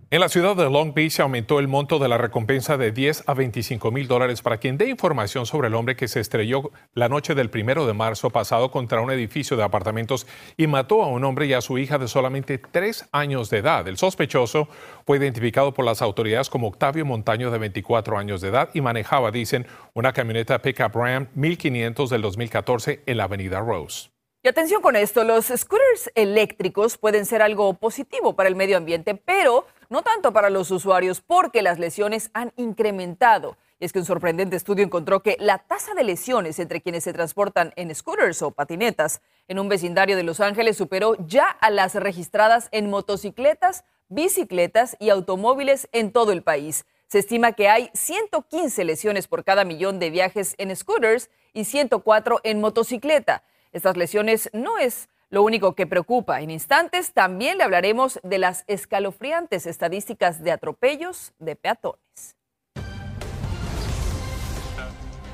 En 0.10 0.22
la 0.22 0.30
ciudad 0.30 0.56
de 0.56 0.70
Long 0.70 0.94
Beach 0.94 1.12
se 1.12 1.22
aumentó 1.22 1.60
el 1.60 1.68
monto 1.68 2.00
de 2.00 2.08
la 2.08 2.18
recompensa 2.18 2.78
de 2.78 2.94
10 2.94 3.26
a 3.28 3.34
25 3.34 3.92
mil 3.92 4.08
dólares 4.08 4.42
para 4.42 4.56
quien 4.58 4.78
dé 4.78 4.88
información 4.88 5.46
sobre 5.46 5.68
el 5.68 5.76
hombre 5.76 5.98
que 5.98 6.08
se 6.08 6.22
estrelló 6.22 6.72
la 6.94 7.10
noche 7.10 7.36
del 7.36 7.50
primero 7.50 7.86
de 7.86 7.92
marzo 7.92 8.30
pasado 8.30 8.72
contra 8.72 9.02
un 9.02 9.12
edificio 9.12 9.58
de 9.58 9.64
apartamentos 9.66 10.26
y 10.56 10.68
mató 10.68 11.04
a 11.04 11.08
un 11.08 11.26
hombre 11.26 11.48
y 11.48 11.54
a 11.54 11.60
su 11.60 11.78
hija 11.78 11.98
de 11.98 12.08
solamente 12.08 12.58
tres 12.58 13.10
años 13.12 13.50
de 13.50 13.58
edad. 13.58 13.86
El 13.86 13.98
sospechoso 13.98 14.70
fue 15.06 15.18
identificado 15.18 15.74
por 15.74 15.84
las 15.84 16.02
autoridades 16.02 16.50
como 16.50 16.70
Octavio 16.70 17.06
Montaño, 17.06 17.52
de 17.52 17.58
24 17.58 18.18
años 18.18 18.40
de 18.40 18.48
edad, 18.48 18.70
y 18.74 18.80
manejaba, 18.80 19.32
dicen, 19.32 19.68
una 19.94 20.14
camioneta 20.14 20.62
Pickup 20.62 20.96
Ram 20.96 21.28
1500 21.36 22.10
del 22.10 22.22
2014 22.22 23.04
en 23.06 23.18
la 23.18 23.26
avenida 23.26 23.60
Rose. 23.60 24.08
Y 24.42 24.48
atención 24.48 24.82
con 24.82 24.96
esto, 24.96 25.26
los 25.26 25.48
scooters 25.48 26.12
eléctricos 26.16 26.98
pueden 26.98 27.26
ser 27.26 27.42
algo 27.42 27.74
positivo 27.74 28.38
para 28.38 28.48
el 28.48 28.56
medio 28.56 28.78
ambiente, 28.78 29.14
pero 29.14 29.66
no 29.90 30.02
tanto 30.02 30.34
para 30.34 30.50
los 30.50 30.72
usuarios 30.72 31.22
porque 31.22 31.62
las 31.62 31.80
lesiones 31.80 32.30
han 32.34 32.54
incrementado. 32.58 33.58
Y 33.80 33.86
es 33.86 33.94
que 33.94 34.00
un 34.00 34.06
sorprendente 34.06 34.56
estudio 34.56 34.84
encontró 34.84 35.22
que 35.22 35.38
la 35.40 35.60
tasa 35.60 35.94
de 35.94 36.04
lesiones 36.04 36.58
entre 36.60 36.82
quienes 36.82 37.04
se 37.04 37.14
transportan 37.14 37.74
en 37.76 37.94
scooters 37.94 38.42
o 38.42 38.52
patinetas 38.52 39.22
en 39.48 39.60
un 39.60 39.70
vecindario 39.70 40.16
de 40.16 40.24
Los 40.24 40.40
Ángeles 40.40 40.78
superó 40.78 41.16
ya 41.28 41.48
a 41.48 41.70
las 41.70 41.94
registradas 41.94 42.70
en 42.72 42.90
motocicletas, 42.90 43.86
bicicletas 44.10 44.98
y 45.00 45.10
automóviles 45.10 45.90
en 45.92 46.12
todo 46.12 46.32
el 46.32 46.42
país. 46.42 46.86
Se 47.08 47.20
estima 47.20 47.54
que 47.54 47.70
hay 47.70 47.90
115 47.94 48.84
lesiones 48.84 49.28
por 49.28 49.44
cada 49.44 49.64
millón 49.64 50.00
de 50.00 50.10
viajes 50.10 50.56
en 50.58 50.76
scooters 50.76 51.30
y 51.54 51.66
104 51.66 52.42
en 52.44 52.60
motocicleta. 52.60 53.44
Estas 53.72 53.96
lesiones 53.96 54.50
no 54.54 54.78
es 54.78 55.08
lo 55.30 55.44
único 55.44 55.76
que 55.76 55.88
preocupa. 55.88 56.42
En 56.42 56.52
instantes 56.52 57.14
también 57.14 57.58
le 57.58 57.64
hablaremos 57.64 58.20
de 58.24 58.38
las 58.38 58.64
escalofriantes 58.68 59.66
estadísticas 59.66 60.44
de 60.44 60.52
atropellos 60.52 61.34
de 61.40 61.56
peatones. 61.56 62.36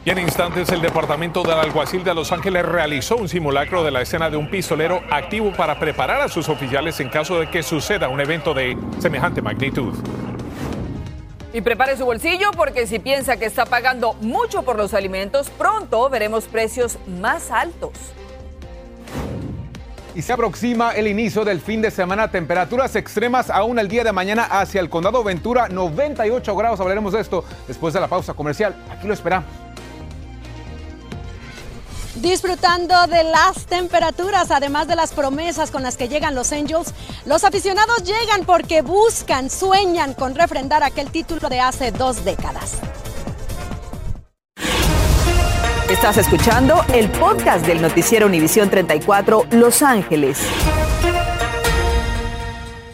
Y 0.06 0.10
en 0.10 0.20
instantes 0.20 0.70
el 0.70 0.82
Departamento 0.82 1.44
del 1.44 1.54
Alguacil 1.54 2.04
de 2.04 2.14
Los 2.14 2.34
Ángeles 2.34 2.66
realizó 2.66 3.16
un 3.16 3.30
simulacro 3.30 3.86
de 3.86 3.92
la 3.92 4.02
escena 4.02 4.30
de 4.30 4.36
un 4.36 4.50
pistolero 4.50 5.02
activo 5.10 5.54
para 5.54 5.80
preparar 5.80 6.20
a 6.20 6.28
sus 6.28 6.50
oficiales 6.50 7.00
en 7.00 7.08
caso 7.08 7.40
de 7.40 7.50
que 7.50 7.64
suceda 7.64 8.10
un 8.10 8.20
evento 8.20 8.54
de 8.54 8.78
semejante 9.00 9.42
magnitud. 9.42 9.94
Y 11.54 11.62
prepare 11.62 11.96
su 11.96 12.04
bolsillo 12.04 12.52
porque 12.52 12.86
si 12.86 13.00
piensa 13.00 13.38
que 13.38 13.46
está 13.46 13.66
pagando 13.66 14.14
mucho 14.16 14.64
por 14.64 14.76
los 14.76 14.94
alimentos, 14.94 15.50
pronto 15.52 16.10
veremos 16.10 16.46
precios 16.46 16.98
más 17.08 17.50
altos. 17.50 17.94
Y 20.16 20.22
se 20.22 20.34
aproxima 20.34 20.92
el 20.92 21.08
inicio 21.08 21.44
del 21.44 21.60
fin 21.60 21.82
de 21.82 21.90
semana. 21.90 22.30
Temperaturas 22.30 22.96
extremas 22.96 23.50
aún 23.50 23.80
el 23.80 23.88
día 23.88 24.04
de 24.04 24.12
mañana 24.12 24.44
hacia 24.44 24.80
el 24.80 24.90
condado 24.90 25.24
Ventura, 25.24 25.70
98 25.70 26.56
grados. 26.56 26.80
Hablaremos 26.80 27.14
de 27.14 27.22
esto 27.22 27.44
después 27.68 27.94
de 27.94 28.00
la 28.00 28.08
pausa 28.08 28.34
comercial. 28.34 28.76
Aquí 28.92 29.08
lo 29.08 29.14
esperamos. 29.14 29.50
Disfrutando 32.16 33.08
de 33.08 33.24
las 33.24 33.66
temperaturas, 33.66 34.52
además 34.52 34.88
de 34.88 34.96
las 34.96 35.14
promesas 35.14 35.72
con 35.72 35.82
las 35.82 35.98
que 35.98 36.08
llegan 36.08 36.36
los 36.36 36.52
Angels, 36.52 36.94
los 37.26 37.44
aficionados 37.44 38.04
llegan 38.04 38.46
porque 38.46 38.84
buscan, 38.84 39.50
sueñan 39.50 40.14
con 40.14 40.36
refrendar 40.36 40.84
aquel 40.84 41.10
título 41.10 41.50
de 41.50 41.60
hace 41.60 41.92
dos 41.92 42.24
décadas. 42.24 42.78
Estás 45.94 46.18
escuchando 46.18 46.82
el 46.92 47.08
podcast 47.08 47.68
del 47.68 47.80
noticiero 47.80 48.26
Univisión 48.26 48.68
34 48.68 49.44
Los 49.52 49.84
Ángeles. 49.84 50.44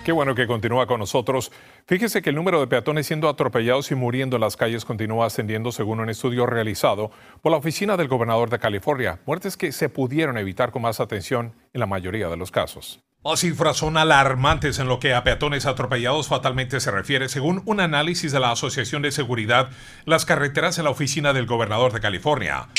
Qué 0.03 0.11
bueno 0.11 0.35
que 0.35 0.45
continúa 0.45 0.85
con 0.85 0.99
nosotros. 0.99 1.49
Fíjese 1.87 2.21
que 2.21 2.31
el 2.31 2.35
número 2.35 2.59
de 2.59 2.67
peatones 2.67 3.07
siendo 3.07 3.29
atropellados 3.29 3.89
y 3.91 3.95
muriendo 3.95 4.35
en 4.35 4.41
las 4.41 4.57
calles 4.57 4.83
continúa 4.83 5.27
ascendiendo 5.27 5.71
según 5.71 6.01
un 6.01 6.09
estudio 6.09 6.45
realizado 6.45 7.09
por 7.41 7.53
la 7.53 7.59
oficina 7.59 7.95
del 7.95 8.09
gobernador 8.09 8.49
de 8.49 8.59
California. 8.59 9.21
Muertes 9.25 9.55
que 9.55 9.71
se 9.71 9.87
pudieron 9.87 10.37
evitar 10.37 10.71
con 10.71 10.81
más 10.81 10.99
atención 10.99 11.53
en 11.71 11.79
la 11.79 11.85
mayoría 11.85 12.27
de 12.27 12.35
los 12.35 12.51
casos. 12.51 12.99
Las 13.21 13.41
cifras 13.41 13.75
son 13.75 13.97
alarmantes 13.97 14.79
en 14.79 14.87
lo 14.87 15.01
que 15.01 15.13
a 15.13 15.25
peatones 15.25 15.65
atropellados 15.65 16.29
fatalmente 16.29 16.79
se 16.79 16.89
refiere, 16.89 17.27
según 17.27 17.61
un 17.65 17.81
análisis 17.81 18.31
de 18.31 18.39
la 18.39 18.51
Asociación 18.51 19.01
de 19.01 19.11
Seguridad, 19.11 19.71
las 20.05 20.23
carreteras 20.23 20.77
en 20.77 20.85
la 20.85 20.91
oficina 20.91 21.33
del 21.33 21.45
gobernador 21.45 21.91
de 21.91 21.99
California. 21.99 22.69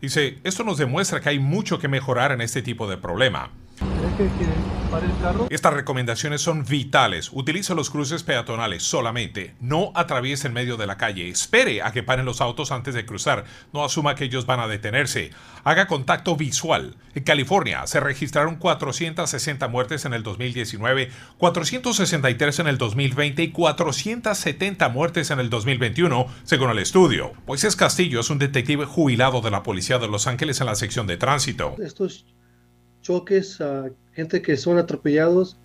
Dice, 0.00 0.38
esto 0.42 0.64
nos 0.64 0.78
demuestra 0.78 1.20
que 1.20 1.28
hay 1.28 1.38
mucho 1.38 1.78
que 1.78 1.88
mejorar 1.88 2.32
en 2.32 2.40
este 2.40 2.62
tipo 2.62 2.88
de 2.88 2.96
problema. 2.96 3.50
Estas 5.50 5.72
recomendaciones 5.72 6.40
son 6.40 6.64
vitales. 6.64 7.30
Utilice 7.32 7.74
los 7.74 7.90
cruces 7.90 8.22
peatonales 8.22 8.82
solamente. 8.82 9.54
No 9.60 9.92
atraviese 9.94 10.48
en 10.48 10.52
medio 10.52 10.76
de 10.76 10.86
la 10.86 10.96
calle. 10.96 11.28
Espere 11.28 11.82
a 11.82 11.92
que 11.92 12.02
paren 12.02 12.26
los 12.26 12.40
autos 12.40 12.72
antes 12.72 12.94
de 12.94 13.06
cruzar. 13.06 13.44
No 13.72 13.84
asuma 13.84 14.14
que 14.14 14.24
ellos 14.24 14.46
van 14.46 14.60
a 14.60 14.66
detenerse. 14.66 15.30
Haga 15.62 15.86
contacto 15.86 16.36
visual. 16.36 16.96
En 17.14 17.22
California 17.22 17.86
se 17.86 18.00
registraron 18.00 18.56
460 18.56 19.68
muertes 19.68 20.04
en 20.04 20.14
el 20.14 20.22
2019, 20.22 21.10
463 21.38 22.58
en 22.58 22.66
el 22.66 22.78
2020 22.78 23.42
y 23.42 23.50
470 23.52 24.88
muertes 24.88 25.30
en 25.30 25.40
el 25.40 25.50
2021, 25.50 26.26
según 26.42 26.70
el 26.70 26.78
estudio. 26.78 27.32
Moisés 27.46 27.76
Castillo 27.76 28.20
es 28.20 28.30
un 28.30 28.38
detective 28.38 28.86
jubilado 28.86 29.40
de 29.40 29.50
la 29.50 29.62
Policía 29.62 29.98
de 29.98 30.08
Los 30.08 30.26
Ángeles 30.26 30.60
en 30.60 30.66
la 30.66 30.74
sección 30.74 31.06
de 31.06 31.16
tránsito 31.16 31.76
choques, 33.02 33.60
a 33.60 33.90
gente 34.12 34.42
que 34.42 34.56
son 34.56 34.78
atropellados, 34.78 35.58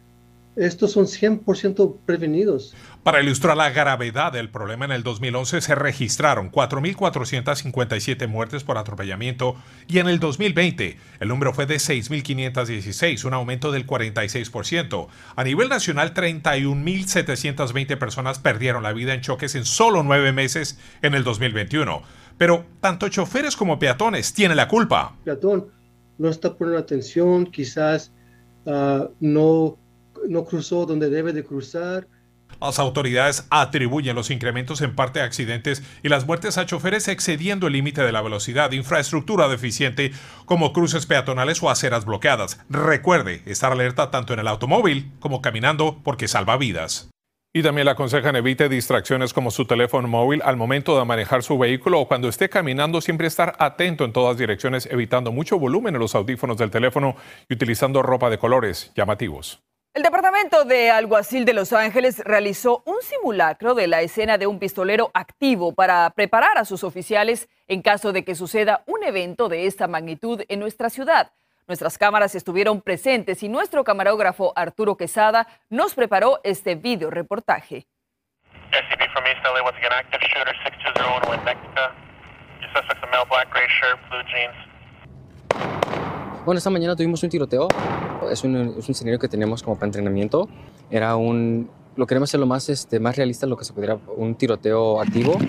estos 0.55 0.93
son 0.93 1.05
100% 1.05 1.97
prevenidos. 2.05 2.73
Para 3.03 3.21
ilustrar 3.21 3.57
la 3.57 3.69
gravedad 3.71 4.31
del 4.31 4.49
problema, 4.49 4.85
en 4.85 4.91
el 4.91 5.03
2011 5.03 5.59
se 5.61 5.75
registraron 5.75 6.49
4.457 6.51 8.27
muertes 8.27 8.63
por 8.63 8.77
atropellamiento 8.77 9.57
y 9.87 9.99
en 9.99 10.07
el 10.07 10.19
2020 10.19 10.97
el 11.19 11.27
número 11.27 11.53
fue 11.53 11.65
de 11.65 11.75
6.516, 11.75 13.25
un 13.25 13.33
aumento 13.33 13.71
del 13.71 13.85
46%. 13.85 15.07
A 15.35 15.43
nivel 15.43 15.67
nacional, 15.69 16.13
31.720 16.13 17.97
personas 17.97 18.39
perdieron 18.39 18.83
la 18.83 18.93
vida 18.93 19.13
en 19.13 19.21
choques 19.21 19.55
en 19.55 19.65
solo 19.65 20.03
nueve 20.03 20.31
meses 20.31 20.79
en 21.01 21.15
el 21.15 21.25
2021. 21.25 22.01
Pero 22.37 22.65
tanto 22.81 23.09
choferes 23.09 23.55
como 23.55 23.77
peatones 23.77 24.33
tienen 24.33 24.57
la 24.57 24.67
culpa. 24.67 25.15
Peatón 25.23 25.74
no 26.17 26.29
está 26.29 26.55
poniendo 26.55 26.79
atención, 26.79 27.45
quizás 27.45 28.11
ah, 28.65 29.09
no, 29.19 29.77
no 30.27 30.45
cruzó 30.45 30.85
donde 30.85 31.09
debe 31.09 31.33
de 31.33 31.43
cruzar. 31.43 32.07
Las 32.61 32.79
autoridades 32.79 33.45
atribuyen 33.49 34.15
los 34.15 34.31
incrementos 34.31 34.81
en 34.81 34.95
parte 34.95 35.19
a 35.19 35.25
accidentes 35.25 35.83
y 36.03 36.09
las 36.09 36.25
muertes 36.25 36.57
a 36.57 36.65
choferes 36.65 37.07
excediendo 37.07 37.67
el 37.67 37.73
límite 37.73 38.01
de 38.01 38.11
la 38.11 38.21
velocidad, 38.21 38.71
infraestructura 38.71 39.47
deficiente 39.47 40.11
como 40.45 40.71
cruces 40.71 41.05
peatonales 41.05 41.61
o 41.61 41.69
aceras 41.69 42.05
bloqueadas. 42.05 42.59
Recuerde 42.69 43.41
estar 43.45 43.71
alerta 43.71 44.09
tanto 44.09 44.33
en 44.33 44.39
el 44.39 44.47
automóvil 44.47 45.11
como 45.19 45.41
caminando 45.41 45.99
porque 46.03 46.27
salva 46.27 46.57
vidas. 46.57 47.09
Y 47.55 47.63
también 47.63 47.85
le 47.85 47.91
aconsejan 47.91 48.35
evite 48.35 48.67
distracciones 48.67 49.31
como 49.31 49.49
su 49.49 49.63
teléfono 49.63 50.09
móvil 50.09 50.41
al 50.43 50.57
momento 50.57 50.99
de 50.99 51.05
manejar 51.05 51.41
su 51.41 51.57
vehículo 51.57 52.01
o 52.01 52.05
cuando 52.05 52.27
esté 52.27 52.49
caminando, 52.49 52.99
siempre 52.99 53.27
estar 53.27 53.55
atento 53.59 54.03
en 54.03 54.11
todas 54.11 54.37
direcciones, 54.37 54.89
evitando 54.91 55.31
mucho 55.31 55.57
volumen 55.57 55.95
en 55.95 56.01
los 56.01 56.15
audífonos 56.15 56.57
del 56.57 56.69
teléfono 56.69 57.15
y 57.47 57.53
utilizando 57.53 58.01
ropa 58.01 58.29
de 58.29 58.37
colores 58.37 58.91
llamativos. 58.93 59.63
El 59.93 60.03
Departamento 60.03 60.65
de 60.65 60.91
Alguacil 60.91 61.45
de 61.45 61.53
Los 61.53 61.71
Ángeles 61.71 62.19
realizó 62.25 62.83
un 62.85 62.97
simulacro 63.01 63.73
de 63.73 63.87
la 63.87 64.01
escena 64.01 64.37
de 64.37 64.47
un 64.47 64.59
pistolero 64.59 65.09
activo 65.13 65.73
para 65.73 66.09
preparar 66.09 66.57
a 66.57 66.65
sus 66.65 66.83
oficiales 66.83 67.47
en 67.67 67.81
caso 67.81 68.11
de 68.11 68.25
que 68.25 68.35
suceda 68.35 68.83
un 68.85 69.01
evento 69.05 69.47
de 69.47 69.65
esta 69.65 69.87
magnitud 69.87 70.41
en 70.49 70.59
nuestra 70.59 70.89
ciudad. 70.89 71.31
Nuestras 71.67 71.97
cámaras 71.97 72.35
estuvieron 72.35 72.79
presentes 72.79 73.41
y 73.41 73.49
nuestro 73.49 73.83
camarógrafo 73.83 74.53
Arturo 74.55 74.97
Quesada 74.97 75.47
nos 75.71 75.95
preparó 75.95 76.39
este 76.43 76.75
video 76.75 77.09
reportaje. 77.09 77.87
Bueno, 86.45 86.59
esta 86.59 86.69
mañana 86.69 86.95
tuvimos 86.95 87.23
un 87.23 87.29
tiroteo. 87.31 87.67
Es 88.29 88.43
un, 88.43 88.75
es 88.77 88.87
un 88.87 88.91
escenario 88.91 89.17
que 89.17 89.27
tenemos 89.27 89.63
como 89.63 89.75
para 89.75 89.87
entrenamiento. 89.87 90.47
Era 90.91 91.15
un... 91.15 91.71
Lo 91.95 92.05
queremos 92.05 92.29
hacer 92.29 92.41
lo 92.41 92.45
más, 92.45 92.69
este, 92.69 92.99
más 92.99 93.15
realista, 93.15 93.47
lo 93.47 93.57
que 93.57 93.65
se 93.65 93.73
pudiera, 93.73 93.97
un 94.15 94.35
tiroteo 94.35 95.01
activo. 95.01 95.39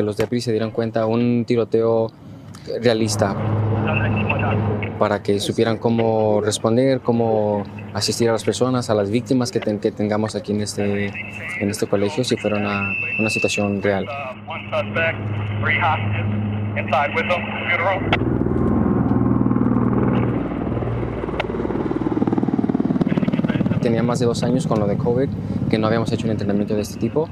Que 0.00 0.04
los 0.04 0.16
deputies 0.16 0.44
se 0.44 0.50
dieran 0.50 0.70
cuenta, 0.70 1.04
un 1.04 1.44
tiroteo 1.46 2.10
realista 2.82 3.36
para 4.98 5.22
que 5.22 5.38
supieran 5.40 5.76
cómo 5.76 6.40
responder, 6.40 7.00
cómo 7.00 7.64
asistir 7.92 8.30
a 8.30 8.32
las 8.32 8.42
personas, 8.42 8.88
a 8.88 8.94
las 8.94 9.10
víctimas 9.10 9.52
que, 9.52 9.60
que 9.60 9.92
tengamos 9.92 10.34
aquí 10.36 10.52
en 10.52 10.62
este, 10.62 11.08
en 11.60 11.68
este 11.68 11.86
colegio 11.86 12.24
si 12.24 12.38
fuera 12.38 12.56
una, 12.56 12.80
una 13.18 13.28
situación 13.28 13.82
real. 13.82 14.06
Tenía 23.82 24.02
más 24.02 24.18
de 24.18 24.26
dos 24.26 24.42
años 24.42 24.66
con 24.66 24.80
lo 24.80 24.86
de 24.86 24.96
COVID 24.96 25.28
que 25.68 25.78
no 25.78 25.86
habíamos 25.86 26.10
hecho 26.10 26.24
un 26.24 26.30
entrenamiento 26.30 26.74
de 26.74 26.82
este 26.82 26.98
tipo. 26.98 27.28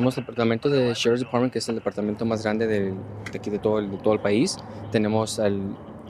Somos 0.00 0.16
el 0.16 0.24
departamento 0.24 0.70
de 0.70 0.94
Sheriff's 0.94 1.20
Department, 1.20 1.52
que 1.52 1.58
es 1.58 1.68
el 1.68 1.74
departamento 1.74 2.24
más 2.24 2.42
grande 2.42 2.66
de, 2.66 2.94
aquí 3.34 3.50
de 3.50 3.58
todo 3.58 3.78
el, 3.78 3.98
todo 3.98 4.14
el 4.14 4.20
país. 4.20 4.56
Tenemos 4.90 5.38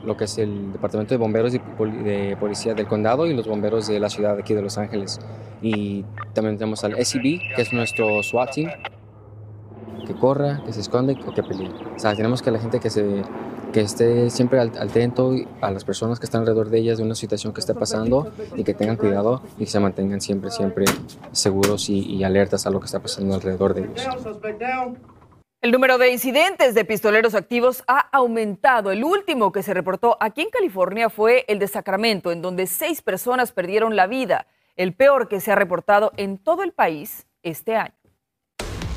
lo 0.05 0.15
que 0.15 0.23
es 0.23 0.37
el 0.37 0.71
departamento 0.71 1.13
de 1.13 1.17
bomberos 1.17 1.53
y 1.53 1.57
de 1.57 2.37
policía 2.39 2.73
del 2.73 2.87
condado 2.87 3.27
y 3.27 3.33
los 3.33 3.45
bomberos 3.49 3.87
de 3.87 3.99
la 3.99 4.09
ciudad 4.09 4.35
de 4.35 4.43
aquí 4.43 4.53
de 4.53 4.61
Los 4.61 4.77
Ángeles. 4.77 5.19
Y 5.61 6.05
también 6.33 6.57
tenemos 6.57 6.85
al 6.85 7.05
SEB, 7.05 7.41
que 7.53 7.63
es 7.63 7.73
nuestro 7.73 8.23
SWAT 8.23 8.53
team, 8.53 8.71
que 10.07 10.13
corra, 10.13 10.63
que 10.65 10.71
se 10.71 10.79
esconde 10.79 11.17
o 11.27 11.33
que 11.33 11.43
pelee. 11.43 11.67
O 11.93 11.99
sea, 11.99 12.15
tenemos 12.15 12.41
que 12.41 12.49
la 12.49 12.59
gente 12.59 12.79
que 12.79 12.89
se 12.89 13.23
que 13.71 13.81
esté 13.81 14.29
siempre 14.29 14.59
atento 14.59 15.33
a 15.61 15.71
las 15.71 15.83
personas 15.83 16.19
que 16.19 16.25
están 16.25 16.41
alrededor 16.41 16.69
de 16.69 16.79
ellas 16.79 16.97
de 16.97 17.03
una 17.03 17.15
situación 17.15 17.53
que 17.53 17.59
está 17.59 17.73
pasando 17.73 18.31
y 18.55 18.63
que 18.63 18.73
tengan 18.73 18.97
cuidado 18.97 19.41
y 19.57 19.65
que 19.65 19.71
se 19.71 19.79
mantengan 19.79 20.21
siempre, 20.21 20.51
siempre 20.51 20.85
seguros 21.31 21.89
y, 21.89 21.99
y 21.99 22.23
alertas 22.23 22.65
a 22.67 22.69
lo 22.69 22.79
que 22.79 22.85
está 22.85 22.99
pasando 22.99 23.33
alrededor 23.33 23.73
de 23.73 23.81
ellos. 23.81 24.07
El 25.61 25.71
número 25.71 25.99
de 25.99 26.11
incidentes 26.11 26.73
de 26.73 26.85
pistoleros 26.85 27.35
activos 27.35 27.83
ha 27.87 27.99
aumentado. 27.99 28.89
El 28.89 29.03
último 29.03 29.51
que 29.51 29.61
se 29.61 29.75
reportó 29.75 30.17
aquí 30.19 30.41
en 30.41 30.49
California 30.49 31.09
fue 31.11 31.45
el 31.47 31.59
de 31.59 31.67
Sacramento, 31.67 32.31
en 32.31 32.41
donde 32.41 32.65
seis 32.65 33.03
personas 33.03 33.51
perdieron 33.51 33.95
la 33.95 34.07
vida, 34.07 34.47
el 34.75 34.95
peor 34.95 35.27
que 35.27 35.39
se 35.39 35.51
ha 35.51 35.55
reportado 35.55 36.13
en 36.17 36.39
todo 36.39 36.63
el 36.63 36.71
país 36.71 37.27
este 37.43 37.75
año. 37.75 37.93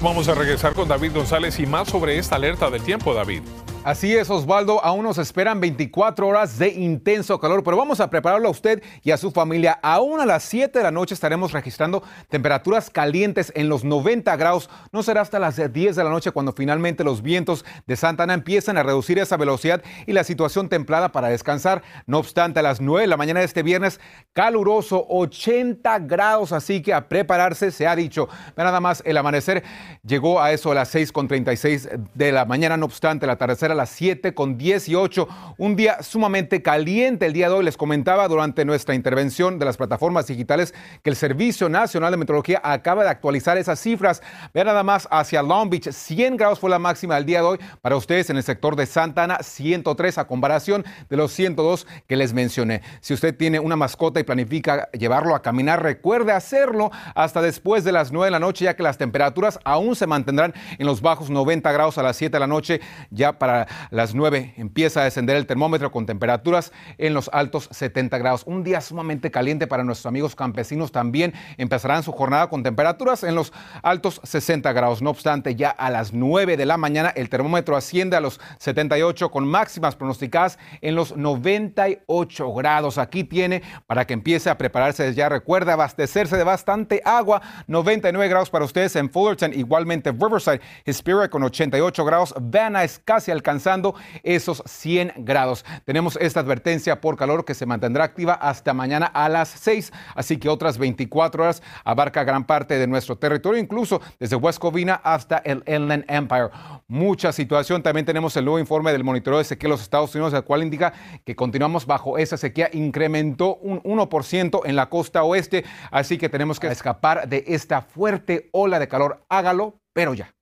Vamos 0.00 0.26
a 0.28 0.34
regresar 0.34 0.72
con 0.72 0.88
David 0.88 1.12
González 1.14 1.60
y 1.60 1.66
más 1.66 1.88
sobre 1.88 2.16
esta 2.18 2.36
alerta 2.36 2.70
del 2.70 2.82
tiempo, 2.82 3.12
David. 3.12 3.42
Así 3.84 4.16
es, 4.16 4.30
Osvaldo. 4.30 4.82
Aún 4.82 5.02
nos 5.02 5.18
esperan 5.18 5.60
24 5.60 6.26
horas 6.26 6.58
de 6.58 6.70
intenso 6.70 7.38
calor, 7.38 7.62
pero 7.62 7.76
vamos 7.76 8.00
a 8.00 8.08
prepararlo 8.08 8.48
a 8.48 8.50
usted 8.50 8.82
y 9.02 9.10
a 9.10 9.18
su 9.18 9.30
familia. 9.30 9.78
Aún 9.82 10.22
a 10.22 10.24
las 10.24 10.42
7 10.44 10.78
de 10.78 10.82
la 10.82 10.90
noche 10.90 11.12
estaremos 11.12 11.52
registrando 11.52 12.02
temperaturas 12.30 12.88
calientes 12.88 13.52
en 13.54 13.68
los 13.68 13.84
90 13.84 14.34
grados. 14.36 14.70
No 14.90 15.02
será 15.02 15.20
hasta 15.20 15.38
las 15.38 15.60
10 15.70 15.96
de 15.96 16.02
la 16.02 16.08
noche 16.08 16.30
cuando 16.30 16.54
finalmente 16.54 17.04
los 17.04 17.20
vientos 17.20 17.66
de 17.86 17.96
Santa 17.96 18.22
Ana 18.22 18.32
empiezan 18.32 18.78
a 18.78 18.82
reducir 18.82 19.18
esa 19.18 19.36
velocidad 19.36 19.82
y 20.06 20.14
la 20.14 20.24
situación 20.24 20.70
templada 20.70 21.12
para 21.12 21.28
descansar. 21.28 21.82
No 22.06 22.16
obstante, 22.16 22.60
a 22.60 22.62
las 22.62 22.80
9 22.80 23.02
de 23.02 23.08
la 23.08 23.18
mañana 23.18 23.40
de 23.40 23.46
este 23.46 23.62
viernes, 23.62 24.00
caluroso, 24.32 25.04
80 25.10 25.98
grados. 25.98 26.52
Así 26.52 26.80
que 26.80 26.94
a 26.94 27.06
prepararse 27.06 27.70
se 27.70 27.86
ha 27.86 27.94
dicho. 27.94 28.30
Nada 28.56 28.80
más, 28.80 29.02
el 29.04 29.18
amanecer 29.18 29.62
llegó 30.06 30.40
a 30.40 30.52
eso 30.52 30.72
a 30.72 30.74
las 30.74 30.94
6.36 30.94 32.08
de 32.14 32.32
la 32.32 32.46
mañana. 32.46 32.78
No 32.78 32.86
obstante, 32.86 33.26
el 33.26 33.30
atardecer 33.30 33.73
a 33.74 33.76
las 33.76 33.90
7 33.90 34.34
con 34.34 34.56
18. 34.56 35.28
Un 35.58 35.76
día 35.76 36.02
sumamente 36.02 36.62
caliente 36.62 37.26
el 37.26 37.32
día 37.32 37.48
de 37.48 37.54
hoy. 37.56 37.64
Les 37.64 37.76
comentaba 37.76 38.26
durante 38.28 38.64
nuestra 38.64 38.94
intervención 38.94 39.58
de 39.58 39.64
las 39.64 39.76
plataformas 39.76 40.26
digitales 40.26 40.74
que 41.02 41.10
el 41.10 41.16
Servicio 41.16 41.68
Nacional 41.68 42.10
de 42.10 42.16
Meteorología 42.16 42.60
acaba 42.64 43.04
de 43.04 43.10
actualizar 43.10 43.58
esas 43.58 43.78
cifras. 43.78 44.22
Vean 44.52 44.66
nada 44.66 44.82
más 44.82 45.06
hacia 45.10 45.42
Long 45.42 45.68
Beach. 45.70 45.90
100 45.90 46.36
grados 46.36 46.58
fue 46.58 46.70
la 46.70 46.78
máxima 46.78 47.16
del 47.16 47.26
día 47.26 47.40
de 47.40 47.46
hoy. 47.46 47.58
Para 47.82 47.96
ustedes 47.96 48.30
en 48.30 48.36
el 48.36 48.42
sector 48.42 48.76
de 48.76 48.86
Santa 48.86 49.24
Ana, 49.24 49.38
103 49.42 50.18
a 50.18 50.26
comparación 50.26 50.84
de 51.08 51.16
los 51.16 51.32
102 51.32 51.86
que 52.06 52.16
les 52.16 52.32
mencioné. 52.32 52.82
Si 53.00 53.14
usted 53.14 53.36
tiene 53.36 53.58
una 53.60 53.76
mascota 53.76 54.20
y 54.20 54.24
planifica 54.24 54.88
llevarlo 54.92 55.34
a 55.34 55.42
caminar, 55.42 55.82
recuerde 55.82 56.32
hacerlo 56.32 56.90
hasta 57.14 57.42
después 57.42 57.84
de 57.84 57.92
las 57.92 58.12
9 58.12 58.26
de 58.26 58.30
la 58.30 58.40
noche, 58.40 58.64
ya 58.64 58.76
que 58.76 58.82
las 58.82 58.98
temperaturas 58.98 59.58
aún 59.64 59.96
se 59.96 60.06
mantendrán 60.06 60.54
en 60.78 60.86
los 60.86 61.00
bajos 61.00 61.30
90 61.30 61.70
grados 61.72 61.98
a 61.98 62.02
las 62.02 62.16
7 62.16 62.32
de 62.32 62.40
la 62.40 62.46
noche. 62.46 62.80
Ya 63.10 63.38
para 63.38 63.63
las 63.90 64.14
9 64.14 64.54
empieza 64.56 65.00
a 65.00 65.04
descender 65.04 65.36
el 65.36 65.46
termómetro 65.46 65.90
con 65.90 66.06
temperaturas 66.06 66.72
en 66.98 67.14
los 67.14 67.30
altos 67.32 67.68
70 67.70 68.18
grados. 68.18 68.42
Un 68.46 68.64
día 68.64 68.80
sumamente 68.80 69.30
caliente 69.30 69.66
para 69.66 69.84
nuestros 69.84 70.06
amigos 70.06 70.34
campesinos. 70.34 70.92
También 70.92 71.32
empezarán 71.56 72.02
su 72.02 72.12
jornada 72.12 72.48
con 72.48 72.62
temperaturas 72.62 73.22
en 73.24 73.34
los 73.34 73.52
altos 73.82 74.20
60 74.24 74.72
grados. 74.72 75.02
No 75.02 75.10
obstante, 75.10 75.54
ya 75.54 75.70
a 75.70 75.90
las 75.90 76.12
9 76.12 76.56
de 76.56 76.66
la 76.66 76.76
mañana 76.76 77.10
el 77.14 77.28
termómetro 77.28 77.76
asciende 77.76 78.16
a 78.16 78.20
los 78.20 78.40
78 78.58 79.30
con 79.30 79.46
máximas 79.46 79.96
pronosticadas 79.96 80.58
en 80.80 80.94
los 80.94 81.16
98 81.16 82.52
grados. 82.54 82.98
Aquí 82.98 83.24
tiene 83.24 83.62
para 83.86 84.06
que 84.06 84.14
empiece 84.14 84.50
a 84.50 84.58
prepararse 84.58 85.14
ya. 85.14 85.28
Recuerda 85.28 85.74
abastecerse 85.74 86.36
de 86.36 86.44
bastante 86.44 87.00
agua. 87.04 87.40
99 87.66 88.28
grados 88.28 88.50
para 88.50 88.64
ustedes 88.64 88.96
en 88.96 89.10
Fullerton. 89.10 89.52
Igualmente 89.54 90.12
Riverside, 90.12 90.60
Hesperia 90.84 91.28
con 91.28 91.42
88 91.42 92.04
grados. 92.04 92.34
Van 92.40 92.74
es 92.82 92.98
casi 92.98 93.30
alcanzando 93.54 93.94
esos 94.24 94.62
100 94.66 95.12
grados. 95.18 95.64
Tenemos 95.84 96.18
esta 96.20 96.40
advertencia 96.40 97.00
por 97.00 97.16
calor 97.16 97.44
que 97.44 97.54
se 97.54 97.66
mantendrá 97.66 98.02
activa 98.02 98.34
hasta 98.34 98.74
mañana 98.74 99.06
a 99.06 99.28
las 99.28 99.48
6, 99.48 99.92
así 100.16 100.38
que 100.38 100.48
otras 100.48 100.76
24 100.76 101.44
horas 101.44 101.62
abarca 101.84 102.24
gran 102.24 102.44
parte 102.44 102.78
de 102.78 102.88
nuestro 102.88 103.16
territorio, 103.16 103.60
incluso 103.60 104.00
desde 104.18 104.34
West 104.36 104.60
hasta 105.04 105.38
el 105.38 105.62
Inland 105.66 106.04
Empire. 106.08 106.48
Mucha 106.88 107.32
situación. 107.32 107.82
También 107.82 108.04
tenemos 108.04 108.36
el 108.36 108.44
nuevo 108.44 108.58
informe 108.58 108.90
del 108.90 109.04
monitoreo 109.04 109.38
de 109.38 109.44
sequía 109.44 109.68
de 109.68 109.74
los 109.74 109.82
Estados 109.82 110.12
Unidos, 110.14 110.34
el 110.34 110.42
cual 110.42 110.62
indica 110.62 110.92
que 111.24 111.36
continuamos 111.36 111.86
bajo 111.86 112.18
esa 112.18 112.36
sequía. 112.36 112.70
Incrementó 112.72 113.56
un 113.56 113.80
1% 113.82 114.62
en 114.64 114.74
la 114.74 114.88
costa 114.88 115.22
oeste, 115.22 115.64
así 115.92 116.18
que 116.18 116.28
tenemos 116.28 116.58
que 116.58 116.66
escapar 116.66 117.28
de 117.28 117.44
esta 117.46 117.82
fuerte 117.82 118.48
ola 118.52 118.80
de 118.80 118.88
calor. 118.88 119.24
Hágalo, 119.28 119.80
pero 119.92 120.14
ya. 120.14 120.34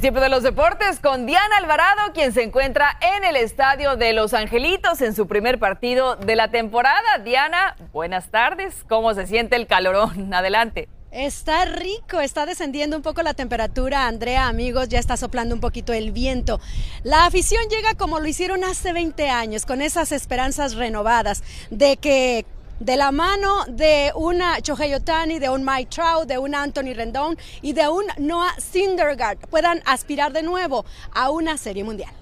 Tiempo 0.00 0.20
de 0.20 0.28
los 0.28 0.44
deportes 0.44 1.00
con 1.00 1.26
Diana 1.26 1.56
Alvarado, 1.56 2.12
quien 2.14 2.32
se 2.32 2.44
encuentra 2.44 2.96
en 3.00 3.24
el 3.24 3.34
estadio 3.34 3.96
de 3.96 4.12
Los 4.12 4.32
Angelitos 4.32 5.00
en 5.02 5.12
su 5.12 5.26
primer 5.26 5.58
partido 5.58 6.14
de 6.14 6.36
la 6.36 6.48
temporada. 6.48 7.18
Diana, 7.24 7.74
buenas 7.92 8.30
tardes. 8.30 8.84
¿Cómo 8.88 9.12
se 9.14 9.26
siente 9.26 9.56
el 9.56 9.66
calorón? 9.66 10.32
Adelante. 10.34 10.88
Está 11.10 11.64
rico, 11.64 12.20
está 12.20 12.46
descendiendo 12.46 12.96
un 12.96 13.02
poco 13.02 13.22
la 13.22 13.34
temperatura, 13.34 14.06
Andrea, 14.06 14.46
amigos, 14.46 14.88
ya 14.88 14.98
está 15.00 15.16
soplando 15.16 15.54
un 15.54 15.60
poquito 15.60 15.92
el 15.92 16.12
viento. 16.12 16.60
La 17.02 17.24
afición 17.24 17.62
llega 17.68 17.94
como 17.94 18.20
lo 18.20 18.28
hicieron 18.28 18.62
hace 18.62 18.92
20 18.92 19.28
años, 19.30 19.66
con 19.66 19.80
esas 19.82 20.12
esperanzas 20.12 20.74
renovadas 20.74 21.42
de 21.70 21.96
que 21.96 22.44
de 22.80 22.96
la 22.96 23.10
mano 23.10 23.64
de 23.68 24.12
una 24.14 24.60
Chohei 24.60 24.94
Otani, 24.94 25.38
de 25.38 25.48
un 25.48 25.64
Mike 25.64 25.90
Trout, 25.90 26.26
de 26.26 26.38
un 26.38 26.54
Anthony 26.54 26.94
Rendon 26.94 27.36
y 27.62 27.72
de 27.72 27.88
un 27.88 28.04
Noah 28.18 28.54
Syndergaard 28.58 29.38
puedan 29.48 29.82
aspirar 29.84 30.32
de 30.32 30.42
nuevo 30.42 30.84
a 31.12 31.30
una 31.30 31.56
serie 31.56 31.84
mundial. 31.84 32.12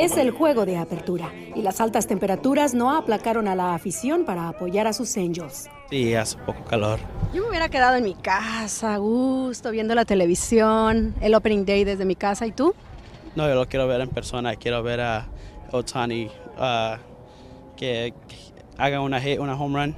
Es 0.00 0.16
el 0.16 0.32
juego 0.32 0.66
de 0.66 0.78
apertura 0.78 1.30
y 1.54 1.62
las 1.62 1.80
altas 1.80 2.06
temperaturas 2.08 2.74
no 2.74 2.96
aplacaron 2.96 3.46
a 3.46 3.54
la 3.54 3.74
afición 3.74 4.24
para 4.24 4.48
apoyar 4.48 4.86
a 4.88 4.92
sus 4.92 5.16
Angels. 5.16 5.68
Sí, 5.90 6.14
hace 6.14 6.36
poco 6.38 6.64
calor. 6.64 6.98
Yo 7.32 7.42
me 7.42 7.50
hubiera 7.50 7.68
quedado 7.68 7.96
en 7.96 8.04
mi 8.04 8.14
casa, 8.14 8.94
a 8.94 8.96
gusto, 8.96 9.70
viendo 9.70 9.94
la 9.94 10.04
televisión, 10.04 11.14
el 11.20 11.34
Opening 11.34 11.64
Day 11.64 11.84
desde 11.84 12.04
mi 12.04 12.16
casa. 12.16 12.46
¿Y 12.46 12.52
tú? 12.52 12.74
No, 13.34 13.48
yo 13.48 13.54
lo 13.54 13.66
quiero 13.66 13.86
ver 13.86 14.00
en 14.00 14.10
persona. 14.10 14.56
Quiero 14.56 14.82
ver 14.82 15.00
a 15.00 15.28
Otani 15.70 16.30
uh, 16.58 16.96
que, 17.76 18.12
haga 18.76 19.00
una 19.00 19.20
hit, 19.20 19.38
una 19.38 19.54
home 19.54 19.78
run 19.78 19.96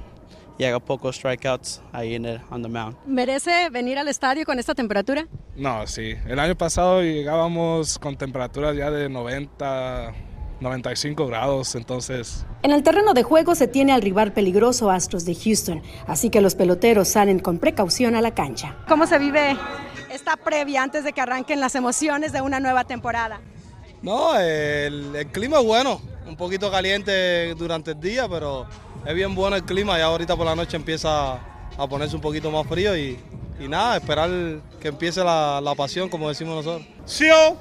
y 0.57 0.63
haga 0.63 0.79
pocos 0.79 1.17
strikeouts 1.17 1.81
ahí 1.91 2.15
en 2.15 2.25
el 2.25 2.41
on 2.49 2.61
the 2.61 2.69
mound. 2.69 2.95
¿Merece 3.05 3.69
venir 3.69 3.97
al 3.99 4.07
estadio 4.07 4.45
con 4.45 4.57
esta 4.57 4.73
temperatura? 4.73 5.27
No, 5.55 5.85
sí. 5.87 6.15
El 6.27 6.39
año 6.39 6.55
pasado 6.55 7.01
llegábamos 7.01 7.99
con 7.99 8.15
temperaturas 8.17 8.75
ya 8.75 8.89
de 8.89 9.09
90, 9.09 10.13
95 10.61 11.27
grados, 11.27 11.75
entonces... 11.75 12.45
En 12.63 12.71
el 12.71 12.83
terreno 12.83 13.13
de 13.13 13.23
juego 13.23 13.53
se 13.55 13.67
tiene 13.67 13.91
al 13.91 14.01
rival 14.01 14.31
peligroso 14.31 14.89
Astros 14.89 15.25
de 15.25 15.35
Houston, 15.35 15.81
así 16.07 16.29
que 16.29 16.41
los 16.41 16.55
peloteros 16.55 17.09
salen 17.09 17.39
con 17.39 17.59
precaución 17.59 18.15
a 18.15 18.21
la 18.21 18.33
cancha. 18.33 18.77
¿Cómo 18.87 19.07
se 19.07 19.19
vive 19.19 19.57
esta 20.15 20.35
previa 20.37 20.81
antes 20.81 21.03
de 21.03 21.13
que 21.13 21.21
arranquen 21.21 21.59
las 21.59 21.75
emociones 21.75 22.31
de 22.31 22.41
una 22.41 22.59
nueva 22.59 22.83
temporada? 22.83 23.39
No, 24.01 24.37
el, 24.39 25.15
el 25.15 25.27
clima 25.27 25.59
es 25.59 25.65
bueno, 25.65 26.01
un 26.27 26.35
poquito 26.35 26.71
caliente 26.71 27.53
durante 27.55 27.91
el 27.91 27.99
día, 27.99 28.27
pero 28.27 28.65
es 29.05 29.13
bien 29.13 29.35
bueno 29.35 29.55
el 29.55 29.63
clima, 29.63 29.97
ya 29.97 30.05
ahorita 30.05 30.35
por 30.35 30.45
la 30.45 30.55
noche 30.55 30.77
empieza 30.77 31.33
a 31.77 31.87
ponerse 31.87 32.15
un 32.15 32.21
poquito 32.21 32.49
más 32.51 32.65
frío 32.67 32.95
y, 32.97 33.19
y 33.59 33.67
nada, 33.67 33.97
esperar 33.97 34.29
que 34.79 34.87
empiece 34.87 35.23
la, 35.23 35.59
la 35.61 35.75
pasión, 35.75 36.09
como 36.09 36.29
decimos 36.29 36.63
nosotros. 36.65 36.87
Seal, 37.05 37.55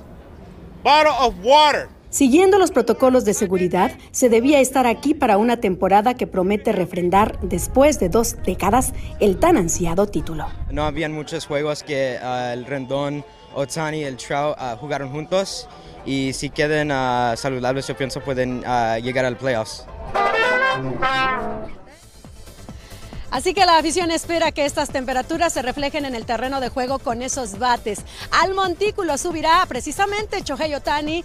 bottle 0.83 1.13
of 1.21 1.35
water. 1.43 1.89
Siguiendo 2.15 2.61
los 2.61 2.71
protocolos 2.71 3.25
de 3.25 3.35
seguridad, 3.35 3.91
se 4.13 4.29
debía 4.29 4.61
estar 4.61 4.87
aquí 4.87 5.15
para 5.15 5.37
una 5.37 5.57
temporada 5.57 6.15
que 6.15 6.29
promete 6.29 6.71
refrendar, 6.71 7.41
después 7.41 7.99
de 7.99 8.09
dos 8.09 8.37
décadas, 8.45 8.93
el 9.19 9.41
tan 9.41 9.57
ansiado 9.57 10.07
título. 10.07 10.47
No 10.71 10.85
habían 10.85 11.11
muchos 11.11 11.45
juegos 11.45 11.83
que 11.83 12.17
uh, 12.23 12.53
el 12.53 12.67
Rendón, 12.67 13.25
Otani 13.53 14.03
y 14.03 14.05
el 14.05 14.17
Trout 14.17 14.57
uh, 14.57 14.77
jugaron 14.77 15.11
juntos 15.11 15.69
y 16.07 16.33
si 16.35 16.51
quedan 16.51 16.93
uh, 16.93 17.37
saludables 17.37 17.89
yo 17.89 17.97
pienso 17.97 18.21
pueden 18.21 18.63
llegar 19.03 19.25
al 19.25 19.37
playoffs. 19.37 19.85
Así 23.33 23.53
que 23.53 23.67
la 23.67 23.79
afición 23.79 24.13
espera 24.13 24.53
que 24.53 24.65
estas 24.65 24.91
temperaturas 24.91 25.53
se 25.53 25.63
reflejen 25.63 26.05
en 26.05 26.15
el 26.15 26.25
terreno 26.25 26.61
de 26.61 26.69
juego 26.69 27.01
con 27.01 27.21
esos 27.23 27.59
bates. 27.59 28.03
Al 28.31 28.55
montículo 28.55 29.19
subirá 29.19 29.67
precisamente 29.67 30.41
Chohei 30.45 30.73
Otani. 30.77 31.25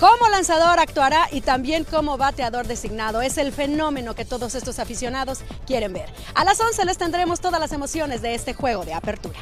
Como 0.00 0.30
lanzador 0.30 0.80
actuará 0.80 1.28
y 1.30 1.42
también 1.42 1.84
como 1.84 2.16
bateador 2.16 2.66
designado. 2.66 3.20
Es 3.20 3.36
el 3.36 3.52
fenómeno 3.52 4.14
que 4.14 4.24
todos 4.24 4.54
estos 4.54 4.78
aficionados 4.78 5.40
quieren 5.66 5.92
ver. 5.92 6.08
A 6.34 6.42
las 6.44 6.58
11 6.58 6.86
les 6.86 6.96
tendremos 6.96 7.40
todas 7.40 7.60
las 7.60 7.72
emociones 7.72 8.22
de 8.22 8.34
este 8.34 8.54
juego 8.54 8.86
de 8.86 8.94
apertura. 8.94 9.38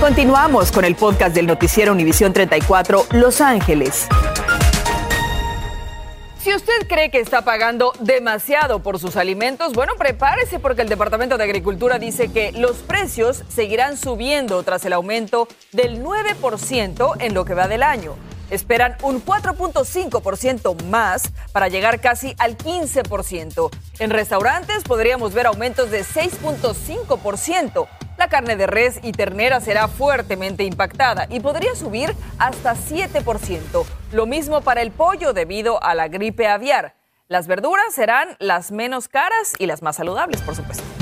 Continuamos 0.00 0.72
con 0.72 0.86
el 0.86 0.96
podcast 0.96 1.34
del 1.34 1.46
noticiero 1.46 1.92
Univisión 1.92 2.32
34 2.32 3.06
Los 3.12 3.42
Ángeles. 3.42 4.08
Usted 6.56 6.88
cree 6.88 7.10
que 7.10 7.20
está 7.20 7.42
pagando 7.42 7.92
demasiado 8.00 8.82
por 8.82 8.98
sus 8.98 9.16
alimentos, 9.16 9.74
bueno, 9.74 9.92
prepárese 9.98 10.58
porque 10.58 10.80
el 10.80 10.88
Departamento 10.88 11.36
de 11.36 11.44
Agricultura 11.44 11.98
dice 11.98 12.32
que 12.32 12.50
los 12.52 12.78
precios 12.78 13.44
seguirán 13.48 13.98
subiendo 13.98 14.62
tras 14.62 14.82
el 14.86 14.94
aumento 14.94 15.48
del 15.72 16.02
9% 16.02 17.16
en 17.20 17.34
lo 17.34 17.44
que 17.44 17.52
va 17.52 17.68
del 17.68 17.82
año. 17.82 18.16
Esperan 18.48 18.96
un 19.02 19.22
4.5% 19.22 20.82
más 20.84 21.30
para 21.52 21.68
llegar 21.68 22.00
casi 22.00 22.34
al 22.38 22.56
15%. 22.56 23.68
En 23.98 24.08
restaurantes 24.08 24.82
podríamos 24.82 25.34
ver 25.34 25.46
aumentos 25.46 25.90
de 25.90 26.04
6.5%. 26.04 27.86
La 28.18 28.28
carne 28.28 28.56
de 28.56 28.66
res 28.66 28.98
y 29.02 29.12
ternera 29.12 29.60
será 29.60 29.88
fuertemente 29.88 30.64
impactada 30.64 31.26
y 31.28 31.40
podría 31.40 31.74
subir 31.74 32.14
hasta 32.38 32.74
7%. 32.74 33.84
Lo 34.12 34.26
mismo 34.26 34.62
para 34.62 34.80
el 34.80 34.90
pollo 34.90 35.34
debido 35.34 35.82
a 35.82 35.94
la 35.94 36.08
gripe 36.08 36.46
aviar. 36.46 36.94
Las 37.28 37.46
verduras 37.46 37.92
serán 37.94 38.36
las 38.38 38.72
menos 38.72 39.08
caras 39.08 39.54
y 39.58 39.66
las 39.66 39.82
más 39.82 39.96
saludables, 39.96 40.40
por 40.42 40.54
supuesto. 40.54 40.95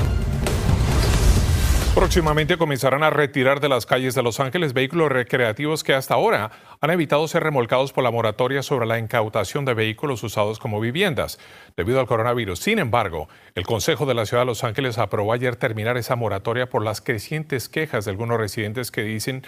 Próximamente 1.95 2.57
comenzarán 2.57 3.03
a 3.03 3.09
retirar 3.09 3.61
de 3.61 3.69
las 3.69 3.85
calles 3.85 4.15
de 4.15 4.21
Los 4.21 4.41
Ángeles 4.41 4.73
vehículos 4.73 5.09
recreativos 5.09 5.81
que 5.81 5.93
hasta 5.93 6.15
ahora 6.15 6.51
han 6.81 6.91
evitado 6.91 7.25
ser 7.29 7.41
remolcados 7.41 7.93
por 7.93 8.03
la 8.03 8.11
moratoria 8.11 8.63
sobre 8.63 8.85
la 8.85 8.99
incautación 8.99 9.63
de 9.63 9.73
vehículos 9.73 10.21
usados 10.21 10.59
como 10.59 10.81
viviendas 10.81 11.39
debido 11.77 12.01
al 12.01 12.05
coronavirus. 12.05 12.59
Sin 12.59 12.79
embargo, 12.79 13.29
el 13.55 13.65
Consejo 13.65 14.05
de 14.05 14.13
la 14.13 14.25
Ciudad 14.25 14.41
de 14.41 14.47
Los 14.47 14.65
Ángeles 14.65 14.97
aprobó 14.97 15.31
ayer 15.31 15.55
terminar 15.55 15.95
esa 15.95 16.17
moratoria 16.17 16.69
por 16.69 16.83
las 16.83 16.99
crecientes 16.99 17.69
quejas 17.69 18.03
de 18.03 18.11
algunos 18.11 18.39
residentes 18.39 18.91
que 18.91 19.03
dicen 19.03 19.45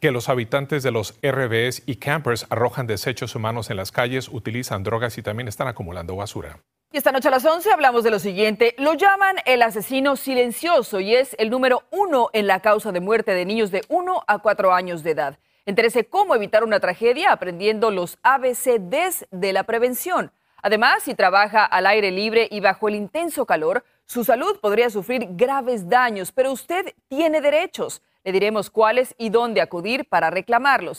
que 0.00 0.12
los 0.12 0.28
habitantes 0.28 0.84
de 0.84 0.92
los 0.92 1.18
RVs 1.20 1.82
y 1.84 1.96
campers 1.96 2.46
arrojan 2.48 2.86
desechos 2.86 3.34
humanos 3.34 3.70
en 3.70 3.76
las 3.76 3.90
calles, 3.90 4.28
utilizan 4.28 4.84
drogas 4.84 5.18
y 5.18 5.22
también 5.22 5.48
están 5.48 5.66
acumulando 5.66 6.14
basura. 6.14 6.60
Y 6.90 6.96
esta 6.96 7.12
noche 7.12 7.28
a 7.28 7.30
las 7.30 7.44
11 7.44 7.70
hablamos 7.70 8.02
de 8.02 8.10
lo 8.10 8.18
siguiente. 8.18 8.74
Lo 8.78 8.94
llaman 8.94 9.36
el 9.44 9.60
asesino 9.60 10.16
silencioso 10.16 11.00
y 11.00 11.14
es 11.14 11.36
el 11.38 11.50
número 11.50 11.82
uno 11.90 12.30
en 12.32 12.46
la 12.46 12.60
causa 12.60 12.92
de 12.92 13.00
muerte 13.00 13.32
de 13.32 13.44
niños 13.44 13.70
de 13.70 13.82
1 13.90 14.24
a 14.26 14.38
4 14.38 14.72
años 14.72 15.02
de 15.02 15.10
edad. 15.10 15.38
Entérese 15.66 16.06
cómo 16.06 16.34
evitar 16.34 16.64
una 16.64 16.80
tragedia 16.80 17.30
aprendiendo 17.30 17.90
los 17.90 18.16
ABCDs 18.22 19.26
de 19.30 19.52
la 19.52 19.64
prevención. 19.64 20.32
Además, 20.62 21.02
si 21.02 21.14
trabaja 21.14 21.62
al 21.62 21.86
aire 21.86 22.10
libre 22.10 22.48
y 22.50 22.60
bajo 22.60 22.88
el 22.88 22.94
intenso 22.94 23.44
calor, 23.44 23.84
su 24.06 24.24
salud 24.24 24.58
podría 24.58 24.88
sufrir 24.88 25.28
graves 25.32 25.90
daños, 25.90 26.32
pero 26.32 26.52
usted 26.52 26.94
tiene 27.08 27.42
derechos. 27.42 28.00
Le 28.24 28.32
diremos 28.32 28.70
cuáles 28.70 29.14
y 29.18 29.28
dónde 29.28 29.60
acudir 29.60 30.08
para 30.08 30.30
reclamarlos. 30.30 30.98